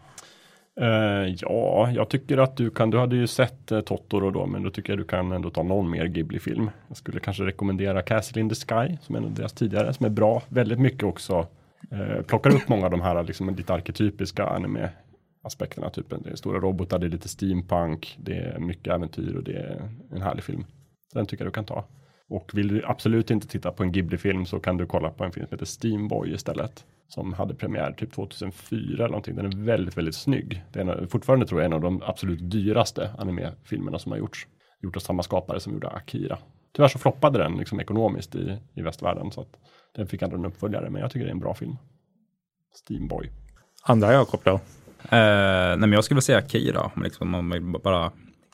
[0.81, 4.63] Uh, ja, jag tycker att du kan, du hade ju sett uh, Totoro då, men
[4.63, 6.69] då tycker jag du kan ändå ta någon mer Ghibli-film.
[6.87, 10.05] Jag skulle kanske rekommendera Castle in the Sky, som är en av deras tidigare, som
[10.05, 10.41] är bra.
[10.49, 11.47] Väldigt mycket också,
[11.93, 14.89] uh, plockar upp många av de här liksom lite arketypiska anime
[15.43, 15.89] aspekterna.
[15.89, 19.53] Typ det är stora robotar, det är lite steampunk, det är mycket äventyr och det
[19.53, 20.65] är en härlig film.
[21.13, 21.85] Den tycker jag du kan ta.
[22.29, 25.31] Och vill du absolut inte titta på en Ghibli-film så kan du kolla på en
[25.31, 26.85] film som heter Steamboy istället.
[27.07, 29.35] Som hade premiär typ 2004 eller någonting.
[29.35, 30.63] Den är väldigt, väldigt snygg.
[30.73, 34.47] Det är fortfarande tror jag en av de absolut dyraste animefilmerna som har gjorts.
[34.81, 36.37] Gjort av samma skapare som gjorde Akira.
[36.75, 39.55] Tyvärr så floppade den liksom ekonomiskt i, i västvärlden så att
[39.95, 40.89] den fick ändå en uppföljare.
[40.89, 41.75] Men jag tycker det är en bra film.
[42.75, 43.31] Steamboy.
[43.83, 44.53] Andra Jakob då?
[44.53, 44.59] Eh,
[45.09, 48.11] nej men jag skulle vilja säga Akira, om liksom, om man bara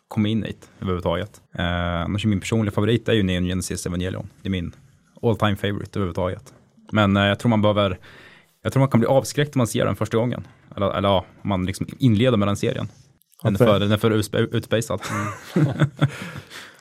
[0.08, 1.42] kommer in hit överhuvudtaget.
[1.54, 4.30] Eh, annars är min personliga favorit är ju Neon Genesis Evangelion.
[4.42, 4.76] Det är min
[5.22, 6.54] all time favorite överhuvudtaget.
[6.92, 8.00] Men eh, jag tror man behöver,
[8.62, 10.48] jag tror man kan bli avskräckt om man ser den första gången.
[10.76, 12.88] Eller, eller ja, om man liksom inleder med den serien.
[13.44, 14.12] Den är för, den är för
[14.56, 15.02] utspejsad.
[15.56, 15.68] Mm.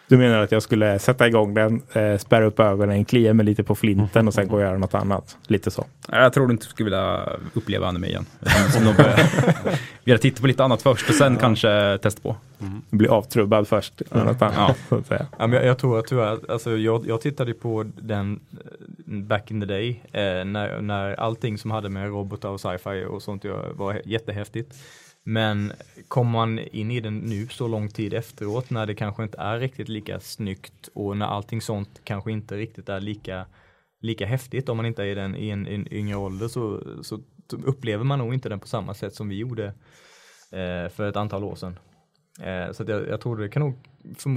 [0.09, 3.63] Du menar att jag skulle sätta igång den, eh, spärra upp ögonen, klia mig lite
[3.63, 5.37] på flinten och sen gå och göra något annat?
[5.47, 5.87] Lite så.
[6.09, 8.27] Jag tror du inte skulle vilja uppleva anime igen.
[8.71, 8.95] Som de
[10.05, 11.41] vill titta på lite annat först och sen ja.
[11.41, 12.37] kanske testa på.
[12.61, 12.83] Mm.
[12.91, 14.03] Bli avtrubbad först.
[14.11, 14.25] Ja.
[14.25, 14.75] Något annat, ja.
[14.89, 15.27] Så att säga.
[15.39, 19.51] Ja, men jag, jag tror att tyvärr, alltså jag, jag tittade på den eh, back
[19.51, 23.45] in the day eh, när, när allting som hade med robotar och sci-fi och sånt
[23.75, 24.75] var jättehäftigt.
[25.29, 25.73] Men
[26.09, 29.59] kommer man in i den nu så lång tid efteråt när det kanske inte är
[29.59, 33.47] riktigt lika snyggt och när allting sånt kanske inte riktigt är lika,
[34.01, 37.21] lika häftigt om man inte är i, den, i en, en yngre ålder så, så
[37.65, 39.67] upplever man nog inte den på samma sätt som vi gjorde
[40.53, 41.79] eh, för ett antal år sedan.
[42.41, 43.77] Eh, så jag, jag, tror det kan nog,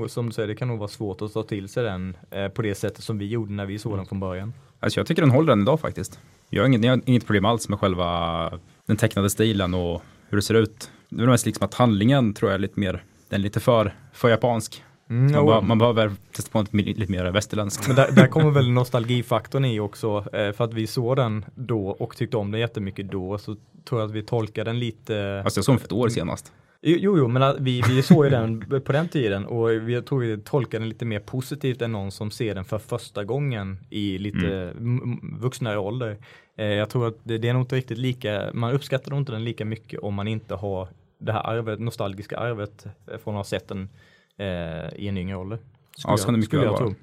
[0.10, 2.62] som du säger, det kan nog vara svårt att ta till sig den eh, på
[2.62, 4.54] det sättet som vi gjorde när vi såg den från början.
[4.80, 6.20] Alltså jag tycker den håller den idag faktiskt.
[6.50, 10.38] Jag har inget, jag har inget problem alls med själva den tecknade stilen och hur
[10.38, 10.92] det ser ut.
[11.10, 13.60] Nu är det mest liksom att handlingen tror jag är lite mer, den är lite
[13.60, 14.84] för, för japansk.
[15.10, 17.88] Mm, man, be man, behöver testa på något lite mer västerländskt.
[17.88, 20.26] Men där, där, kommer väl nostalgifaktorn i också.
[20.34, 23.56] Eh, för att vi såg den då och tyckte om den jättemycket då så
[23.90, 25.42] tror jag att vi tolkar den lite.
[25.46, 26.52] Alltså jag såg den för ett år senast.
[26.84, 30.38] Jo, jo, men vi, vi såg ju den på den tiden och vi tror vi
[30.38, 34.48] tolkar den lite mer positivt än någon som ser den för första gången i lite
[34.48, 35.40] mm.
[35.40, 36.18] vuxnare ålder.
[36.58, 39.32] Eh, jag tror att det, det, är nog inte riktigt lika, man uppskattar nog inte
[39.32, 43.40] den lika mycket om man inte har det här arvet, nostalgiska arvet eh, från att
[43.40, 43.90] ha sett den
[44.38, 45.60] eh, i en yngre ålder.
[45.98, 46.96] Skulle ja, så kan det mycket väl vara.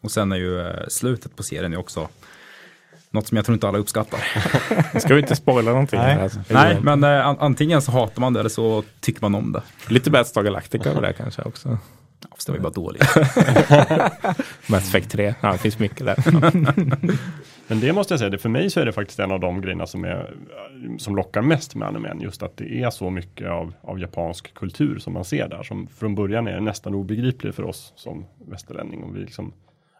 [0.00, 2.08] Och sen är ju eh, slutet på serien också
[3.12, 4.20] något som jag tror inte alla uppskattar.
[4.98, 5.98] Ska vi inte spoila någonting?
[5.98, 6.40] Nej, alltså.
[6.48, 9.62] Nej men eh, antingen så hatar man det eller så tycker man om det.
[9.88, 11.78] Lite Battlestar Galactica över det kanske också.
[12.20, 13.02] Ja, fast det var ju bara dåligt.
[14.66, 16.16] Mass Effect 3, ja, det finns mycket där.
[17.66, 19.60] Men det måste jag säga, det för mig så är det faktiskt en av de
[19.60, 20.34] grejerna som, är,
[20.98, 22.20] som lockar mest med animen.
[22.20, 25.62] Just att det är så mycket av, av japansk kultur som man ser där.
[25.62, 29.02] Som från början är nästan obegriplig för oss som västerlänning.
[29.02, 29.52] Och vi liksom,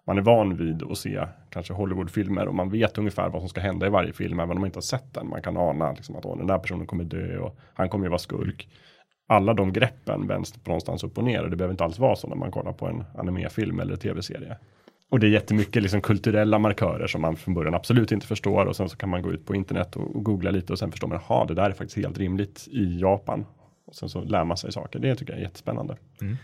[0.07, 3.61] man är van vid att se kanske Hollywoodfilmer och man vet ungefär vad som ska
[3.61, 5.29] hända i varje film även om man inte har sett den.
[5.29, 8.19] Man kan ana liksom att den där personen kommer dö och han kommer ju vara
[8.19, 8.69] skurk.
[9.27, 12.17] Alla de greppen vänds på någonstans upp och ner och det behöver inte alls vara
[12.17, 14.57] så när man kollar på en animefilm eller tv-serie.
[15.11, 18.77] Och det är jättemycket liksom kulturella markörer som man från början absolut inte förstår och
[18.77, 21.09] sen så kan man gå ut på internet och, och googla lite och sen förstår
[21.09, 23.47] man, jaha, det där är faktiskt helt rimligt i Japan.
[23.87, 24.99] Och sen så lär man sig saker.
[24.99, 25.97] Det tycker jag är jättespännande.
[26.21, 26.37] Mm.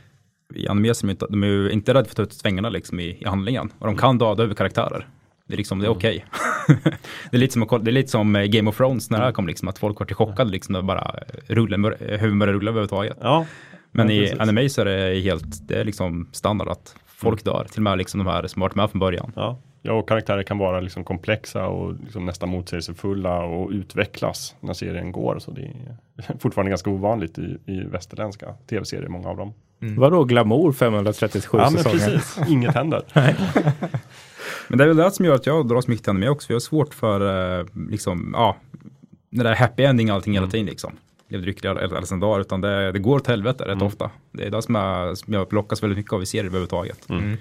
[0.54, 3.18] I anime som inte, de är inte rädda för att ta ut svängarna liksom i,
[3.20, 5.06] i handlingen och de kan döda över karaktärer.
[5.46, 5.96] Det är liksom, det är mm.
[5.96, 6.24] okej.
[6.66, 6.92] Okay.
[7.30, 9.46] det, är lite som, det är lite som Game of Thrones när det här kom,
[9.46, 11.14] liksom, att folk var chockade liksom, när bara
[11.46, 13.16] huvuden började rulla överhuvudtaget.
[13.20, 13.46] Ja,
[13.90, 14.40] Men i precis.
[14.40, 17.98] anime så är det helt, det är liksom standard att folk dör, till och med
[17.98, 19.32] liksom de här som varit med från början.
[19.36, 19.58] Ja.
[19.82, 25.12] Ja, och karaktärer kan vara liksom komplexa och liksom nästan motsägelsefulla och utvecklas när serien
[25.12, 25.38] går.
[25.38, 29.52] Så det är fortfarande ganska ovanligt i, i västerländska tv-serier, många av dem.
[29.82, 29.96] Mm.
[29.96, 31.98] Vadå glamour 537 ja, säsonger?
[31.98, 33.02] Men precis, inget händer.
[34.68, 36.52] men det är väl det som gör att jag dras mycket till anime också.
[36.52, 38.56] Jag har svårt för, eh, liksom, ja,
[39.30, 40.42] det är happy ending allting mm.
[40.42, 40.92] hela tiden liksom
[41.28, 43.86] levde lycklig alla sina dagar, utan det, det går åt helvete rätt mm.
[43.86, 44.10] ofta.
[44.32, 47.08] Det är det som jag, som jag lockas väldigt mycket av i serier överhuvudtaget.
[47.10, 47.36] Mm.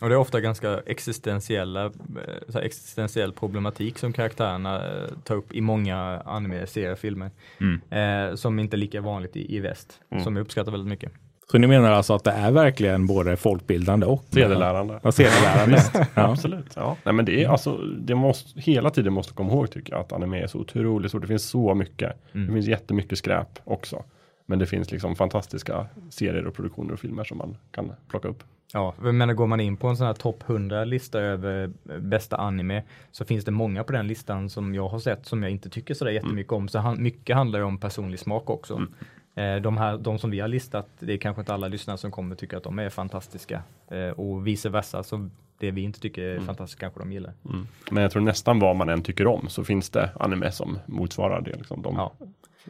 [0.00, 5.60] Och det är ofta ganska existentiella, eh, existentiell problematik som karaktärerna eh, tar upp i
[5.60, 7.30] många anime-serier och filmer.
[7.60, 8.30] Mm.
[8.30, 10.24] Eh, som inte är lika vanligt i, i väst, mm.
[10.24, 11.12] som jag uppskattar väldigt mycket.
[11.50, 15.00] Så ni menar alltså att det är verkligen både folkbildande och sedelärande?
[15.02, 15.82] Ja, sedelärande.
[16.14, 16.30] ja.
[16.30, 16.72] Absolut.
[16.76, 16.96] Ja.
[17.04, 20.12] Nej, men det är alltså, det måste hela tiden måste komma ihåg tycker jag att
[20.12, 21.22] anime är så otroligt stort.
[21.22, 22.12] Det finns så mycket.
[22.34, 22.46] Mm.
[22.46, 24.04] Det finns jättemycket skräp också.
[24.46, 28.42] Men det finns liksom fantastiska serier och produktioner och filmer som man kan plocka upp.
[28.72, 32.82] Ja, men går man in på en sån här topp 100 lista över bästa anime
[33.10, 35.94] så finns det många på den listan som jag har sett som jag inte tycker
[35.94, 36.68] sådär jättemycket om.
[36.68, 38.86] Så han, mycket handlar ju om personlig smak också.
[39.34, 42.10] Eh, De, här, de som vi har listat, det är kanske inte alla lyssnare som
[42.10, 43.62] kommer tycka att de är fantastiska.
[43.90, 47.32] Eh, Och vice versa, så det vi inte tycker är fantastiskt kanske de gillar.
[47.48, 47.66] Mm.
[47.90, 51.40] Men jag tror nästan vad man än tycker om så finns det anime som motsvarar
[51.40, 52.12] det, liksom, de Ja.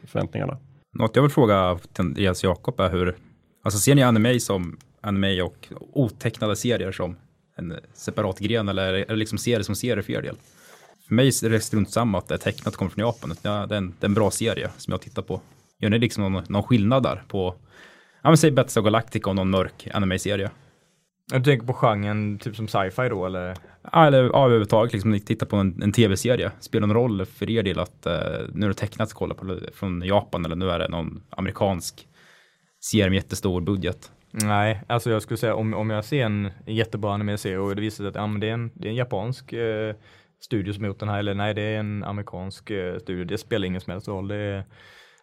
[0.05, 0.57] förväntningarna.
[0.93, 3.15] Något jag vill fråga Andreas Jakob är hur,
[3.63, 7.15] alltså ser ni anime som anime och otecknade serier som
[7.55, 10.35] en separat gren eller det liksom serier som serier för er del?
[11.07, 13.33] För mig är det strunt samma att det är tecknat kommer från Japan.
[13.41, 15.41] Ja, det, är en, det är en bra serie som jag tittar på.
[15.79, 17.55] Gör ni liksom någon, någon skillnad där på,
[18.21, 20.49] ja men säg Battlestar Galactica och någon mörk anime-serie?
[21.31, 23.57] Du tänker på genren typ som sci-fi då eller?
[23.91, 26.51] Ja, eller ja, överhuvudtaget, liksom, ni tittar på en, en tv-serie.
[26.59, 28.13] Spelar någon roll för er del att eh,
[28.53, 32.07] nu är det tecknat att kolla på från Japan eller nu är det någon amerikansk
[32.79, 34.11] serie med jättestor budget?
[34.31, 38.03] Nej, alltså jag skulle säga om, om jag ser en jättebra anime-serie och det visar
[38.03, 39.95] sig att ja, men det, är en, det är en japansk eh,
[40.39, 43.25] studio som gjort den här eller nej det är en amerikansk eh, studio.
[43.25, 44.27] Det spelar ingen som helst roll.
[44.27, 44.63] Det är,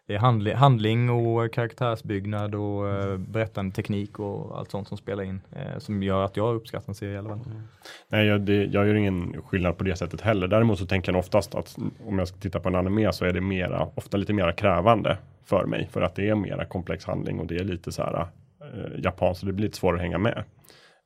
[0.07, 5.23] det är handling, handling och karaktärsbyggnad och eh, berättande teknik och allt sånt som spelar
[5.23, 5.41] in.
[5.51, 7.45] Eh, som gör att jag uppskattar en serie i alla fall.
[7.45, 7.61] Mm.
[8.07, 10.47] Nej, jag, det, jag gör ingen skillnad på det sättet heller.
[10.47, 13.33] Däremot så tänker jag oftast att om jag ska titta på en anime så är
[13.33, 15.89] det mera, ofta lite mera krävande för mig.
[15.91, 18.27] För att det är mera komplex handling och det är lite så här
[18.73, 20.43] eh, japanskt, så det blir lite svårare att hänga med.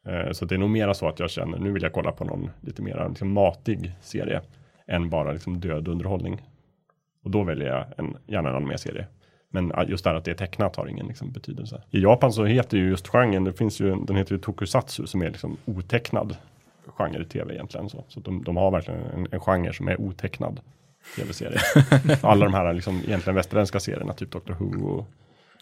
[0.07, 2.24] Eh, så det är nog mera så att jag känner, nu vill jag kolla på
[2.26, 4.41] någon lite mera liksom, matig serie.
[4.88, 6.41] Än bara liksom, död underhållning.
[7.24, 9.07] Och då väljer jag en, gärna en anime-serie.
[9.49, 11.84] Men just där att det är tecknat har ingen liksom, betydelse.
[11.89, 15.07] I Japan så heter ju just genren, det finns ju, en- den heter ju tokusatsu
[15.07, 16.38] som är liksom otecknad
[16.88, 17.89] genre i tv egentligen.
[17.89, 20.59] Så, så de, de har verkligen en, en genre som är otecknad
[21.16, 21.59] tv-serie.
[22.22, 25.05] Alla de här liksom, egentligen västerländska serierna, typ Doctor Who och,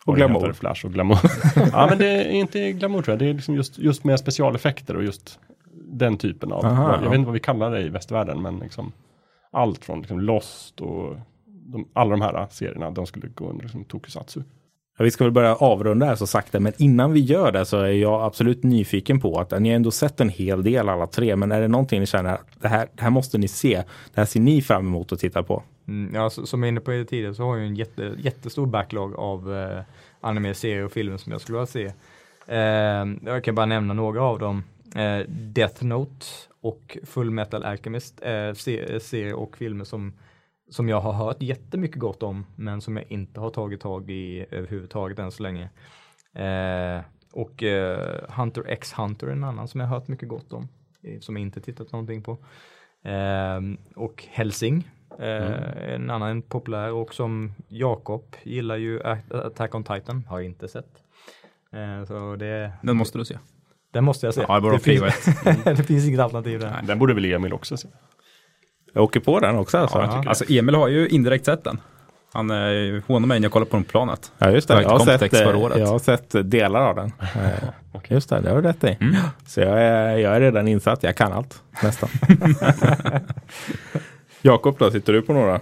[0.05, 0.53] det Glamour.
[0.53, 1.19] Flash och Glamour.
[1.71, 4.97] ja men det är inte Glamour tror jag, det är liksom just, just med specialeffekter
[4.97, 5.39] och just
[5.73, 7.09] den typen av, Aha, jag ja.
[7.09, 8.91] vet inte vad vi kallar det i västvärlden, men liksom
[9.51, 13.83] allt från liksom Lost och de, alla de här serierna, de skulle gå under liksom
[13.83, 14.41] tokusatsu.
[14.97, 17.79] Ja, vi ska väl börja avrunda här så sakta, men innan vi gör det så
[17.79, 21.35] är jag absolut nyfiken på att ni har ändå sett en hel del alla tre,
[21.35, 23.75] men är det någonting ni känner att det här, det här måste ni se,
[24.13, 25.63] det här ser ni fram emot att titta på?
[25.87, 28.65] Mm, ja, så, som jag är inne på tidigare så har jag en jätte, jättestor
[28.65, 29.83] backlog av eh,
[30.21, 31.93] anime-serier och filmer som jag skulle vilja se.
[32.47, 34.63] Eh, jag kan bara nämna några av dem.
[34.95, 36.25] Eh, Death Note
[36.61, 38.53] och Full Metal Alchemist eh, eh
[38.99, 40.13] serier och filmer som,
[40.69, 44.45] som jag har hört jättemycket gott om men som jag inte har tagit tag i
[44.51, 45.69] överhuvudtaget än så länge.
[46.33, 47.01] Eh,
[47.33, 50.67] och eh, Hunter x Hunter är en annan som jag har hört mycket gott om,
[51.03, 52.37] eh, som jag inte tittat någonting på.
[53.09, 53.61] Eh,
[53.95, 60.39] och Helsing, eh, en annan populär och som Jakob gillar ju Attack on Titan, har
[60.39, 60.85] jag inte sett.
[61.73, 63.37] Eh, så det, Den måste du se.
[63.93, 64.45] den måste jag se.
[64.47, 65.03] Ja, det finns,
[65.63, 66.79] det finns inget alternativ där.
[66.83, 67.87] Den borde väl Emil också se.
[68.93, 69.97] Jag åker på den också alltså.
[69.97, 71.79] Ja, Ja, Alltså Emil har ju indirekt sett den.
[72.33, 74.31] Han eh, hånade mig när jag kollade på planet.
[74.53, 74.73] just det.
[74.73, 75.79] Jag Jag har sett, kontext förra eh, året.
[75.79, 77.11] jag har sett delar av den.
[77.35, 77.69] Eh,
[78.09, 78.97] Just det, det har du rätt i.
[79.45, 82.09] Så jag är, jag är redan insatt, jag kan allt nästan.
[84.41, 85.61] Jakob då, sitter du på några?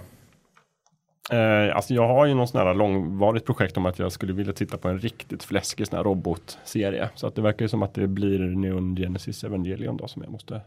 [1.30, 4.52] Eh, alltså jag har ju någon sån här långvarigt projekt om att jag skulle vilja
[4.52, 7.10] titta på en riktigt fläskig sån här robotserie.
[7.14, 10.32] Så att det verkar ju som att det blir Neon Genesis Evangelion då som jag
[10.32, 10.60] måste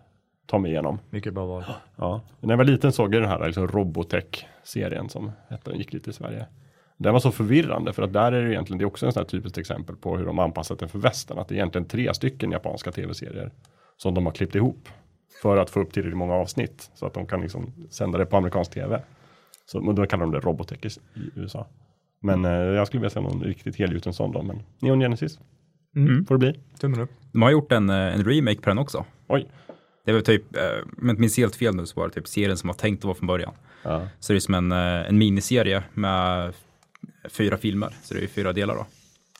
[0.45, 0.99] ta mig igenom.
[1.09, 1.63] Mycket bra val.
[1.95, 2.21] Ja.
[2.39, 6.09] När jag var liten såg jag den här liksom Robotech-serien som hette, den gick lite
[6.09, 6.45] i Sverige.
[6.97, 9.21] Den var så förvirrande för att där är det egentligen, det är också en sån
[9.21, 11.39] här typiskt exempel på hur de anpassat den för västern.
[11.39, 13.51] Att det är egentligen tre stycken japanska tv-serier
[13.97, 14.89] som de har klippt ihop
[15.41, 18.37] för att få upp tillräckligt många avsnitt så att de kan liksom sända det på
[18.37, 19.03] amerikansk tv.
[19.65, 20.89] Så, men då kallar de det Robotech i,
[21.35, 21.67] USA.
[22.21, 25.39] Men eh, jag skulle vilja se någon riktigt helgjuten sån då, men Neon Genesis
[25.95, 26.25] Mm.
[26.25, 26.59] får det bli.
[26.79, 27.09] Tummen upp.
[27.31, 29.05] De har gjort en, eh, en remake på den också.
[29.27, 29.49] Oj.
[30.05, 30.61] Det var typ, eh,
[31.01, 33.03] om jag minns helt fel nu så var det typ serien som var tänkt att
[33.05, 33.53] vara från början.
[33.83, 34.07] Ja.
[34.19, 36.53] Så det är som en, eh, en miniserie med
[37.29, 37.95] fyra filmer.
[38.03, 38.85] Så det är fyra delar då.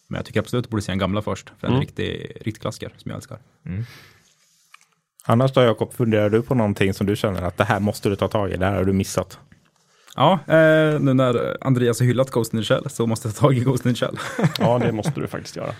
[0.07, 1.49] Men jag tycker absolut att du borde se den gamla först.
[1.49, 3.37] För den är en riktig, riktig klassiker som jag älskar.
[5.25, 8.15] Annars då Jakob, funderar du på någonting som du känner att det här måste du
[8.15, 9.39] ta tag i, det här har du missat?
[10.15, 13.41] Ja, eh, nu när Andreas har hyllat Ghost in the Shell så måste jag ta
[13.41, 14.17] tag i Ghost in the Shell.
[14.59, 15.71] ja, det måste du faktiskt göra.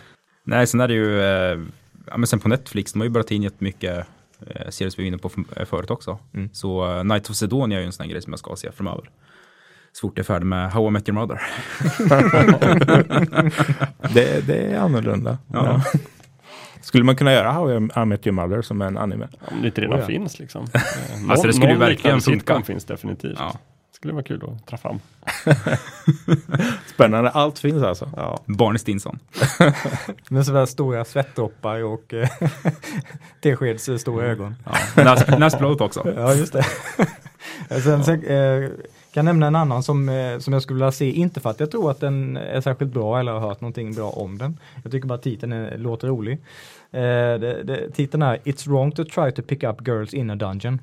[0.46, 1.60] Nej, sen är det ju, eh,
[2.08, 4.06] ja men sen på Netflix, de har ju börjat in jättemycket
[4.48, 6.20] eh, serier vi var inne på f- förut också.
[6.34, 6.50] Mm.
[6.54, 8.72] Så uh, Night of Sidonia är ju en sån här grej som jag ska se
[8.72, 9.10] framöver.
[9.92, 11.42] Så fort jag är färdig med How I Met Your Mother.
[14.14, 15.38] Det, det är annorlunda.
[15.54, 15.82] Ja.
[15.94, 16.00] Ja.
[16.84, 19.28] Skulle man kunna göra How I Met Your Mother som en anime?
[19.52, 20.06] Om det inte redan Oh ja.
[20.08, 20.68] finns liksom.
[20.74, 20.82] Eh,
[21.30, 22.62] Alltså, det skulle ju någon verkligen funka.
[22.62, 23.36] finns definitivt.
[23.40, 23.56] Ja.
[23.96, 25.00] skulle vara kul att ta fram.
[26.94, 28.10] Spännande, allt finns alltså.
[28.16, 28.40] Ja.
[28.46, 29.20] Barney Stinson.
[30.30, 32.30] Med sådär stora svettdroppar och eh,
[33.42, 34.56] teskeds stora ögon.
[34.66, 34.72] Ja.
[35.04, 36.14] Nas- Näsblod också.
[36.18, 36.66] Ja, just det.
[37.82, 38.70] sen, sen eh,
[39.14, 41.60] kan jag nämna en annan som, eh, som jag skulle vilja se, inte för att
[41.60, 44.60] jag tror att den är särskilt bra eller har hört någonting bra om den.
[44.84, 46.34] Jag tycker bara titeln är, låter rolig.
[46.92, 47.00] Eh,
[47.40, 50.82] det, det, titeln är It's wrong to try to pick up girls in a dungeon.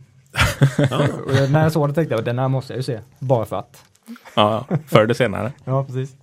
[1.27, 3.57] Och när jag såg det tänkte jag den här måste jag ju se, bara för
[3.57, 3.85] att.
[4.35, 5.53] Ja, förr eller senare.
[5.65, 6.17] Ja, precis.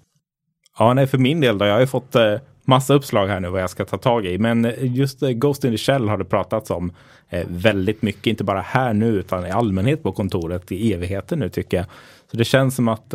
[0.80, 1.66] Ja, nej, för min del då.
[1.66, 2.36] Jag har ju fått eh,
[2.68, 4.38] massa uppslag här nu vad jag ska ta tag i.
[4.38, 6.92] Men eh, just eh, Ghost in the Shell har det pratats om
[7.30, 8.28] eh, väldigt mycket.
[8.28, 11.86] Inte bara här nu utan i allmänhet på kontoret i evigheter nu tycker jag.
[12.32, 13.10] Så det känns som att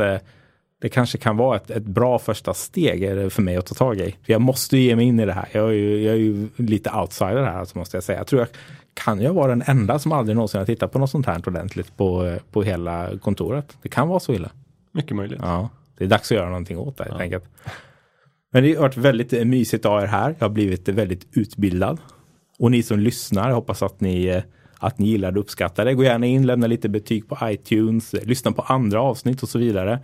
[0.80, 4.16] det kanske kan vara ett, ett bra första steg för mig att ta tag i.
[4.22, 5.48] För jag måste ju ge mig in i det här.
[5.52, 8.18] Jag är ju, jag är ju lite outsider här alltså måste jag säga.
[8.18, 8.48] Jag tror jag
[8.94, 11.96] kan jag vara den enda som aldrig någonsin har tittat på något sånt här ordentligt
[11.96, 13.76] på, på hela kontoret.
[13.82, 14.50] Det kan vara så illa.
[14.92, 15.38] Mycket möjligt.
[15.42, 17.44] Ja, det är dags att göra någonting åt det helt enkelt.
[18.54, 20.34] Men det har varit väldigt eh, mysigt att ha er här.
[20.38, 21.98] Jag har blivit eh, väldigt utbildad.
[22.58, 24.42] Och ni som lyssnar, jag hoppas att ni, eh,
[24.78, 25.94] att ni gillar och uppskattar det.
[25.94, 30.00] Gå gärna in, lämna lite betyg på iTunes, lyssna på andra avsnitt och så vidare.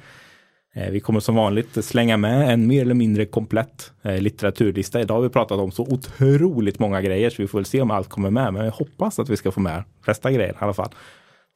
[0.90, 5.00] Vi kommer som vanligt slänga med en mer eller mindre komplett litteraturlista.
[5.00, 7.90] Idag har vi pratat om så otroligt många grejer så vi får väl se om
[7.90, 8.52] allt kommer med.
[8.52, 10.90] Men jag hoppas att vi ska få med flesta grejer i alla fall.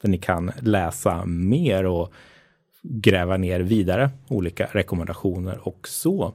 [0.02, 2.12] Där ni kan läsa mer och
[2.82, 6.34] gräva ner vidare olika rekommendationer och så.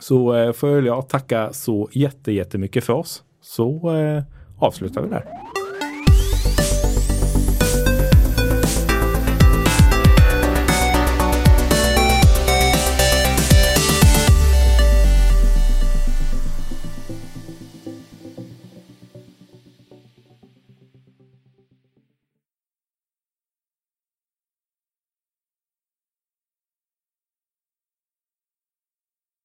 [0.00, 3.22] Så eh, får jag tacka så jättemycket för oss.
[3.40, 4.22] Så eh,
[4.58, 5.24] avslutar vi där.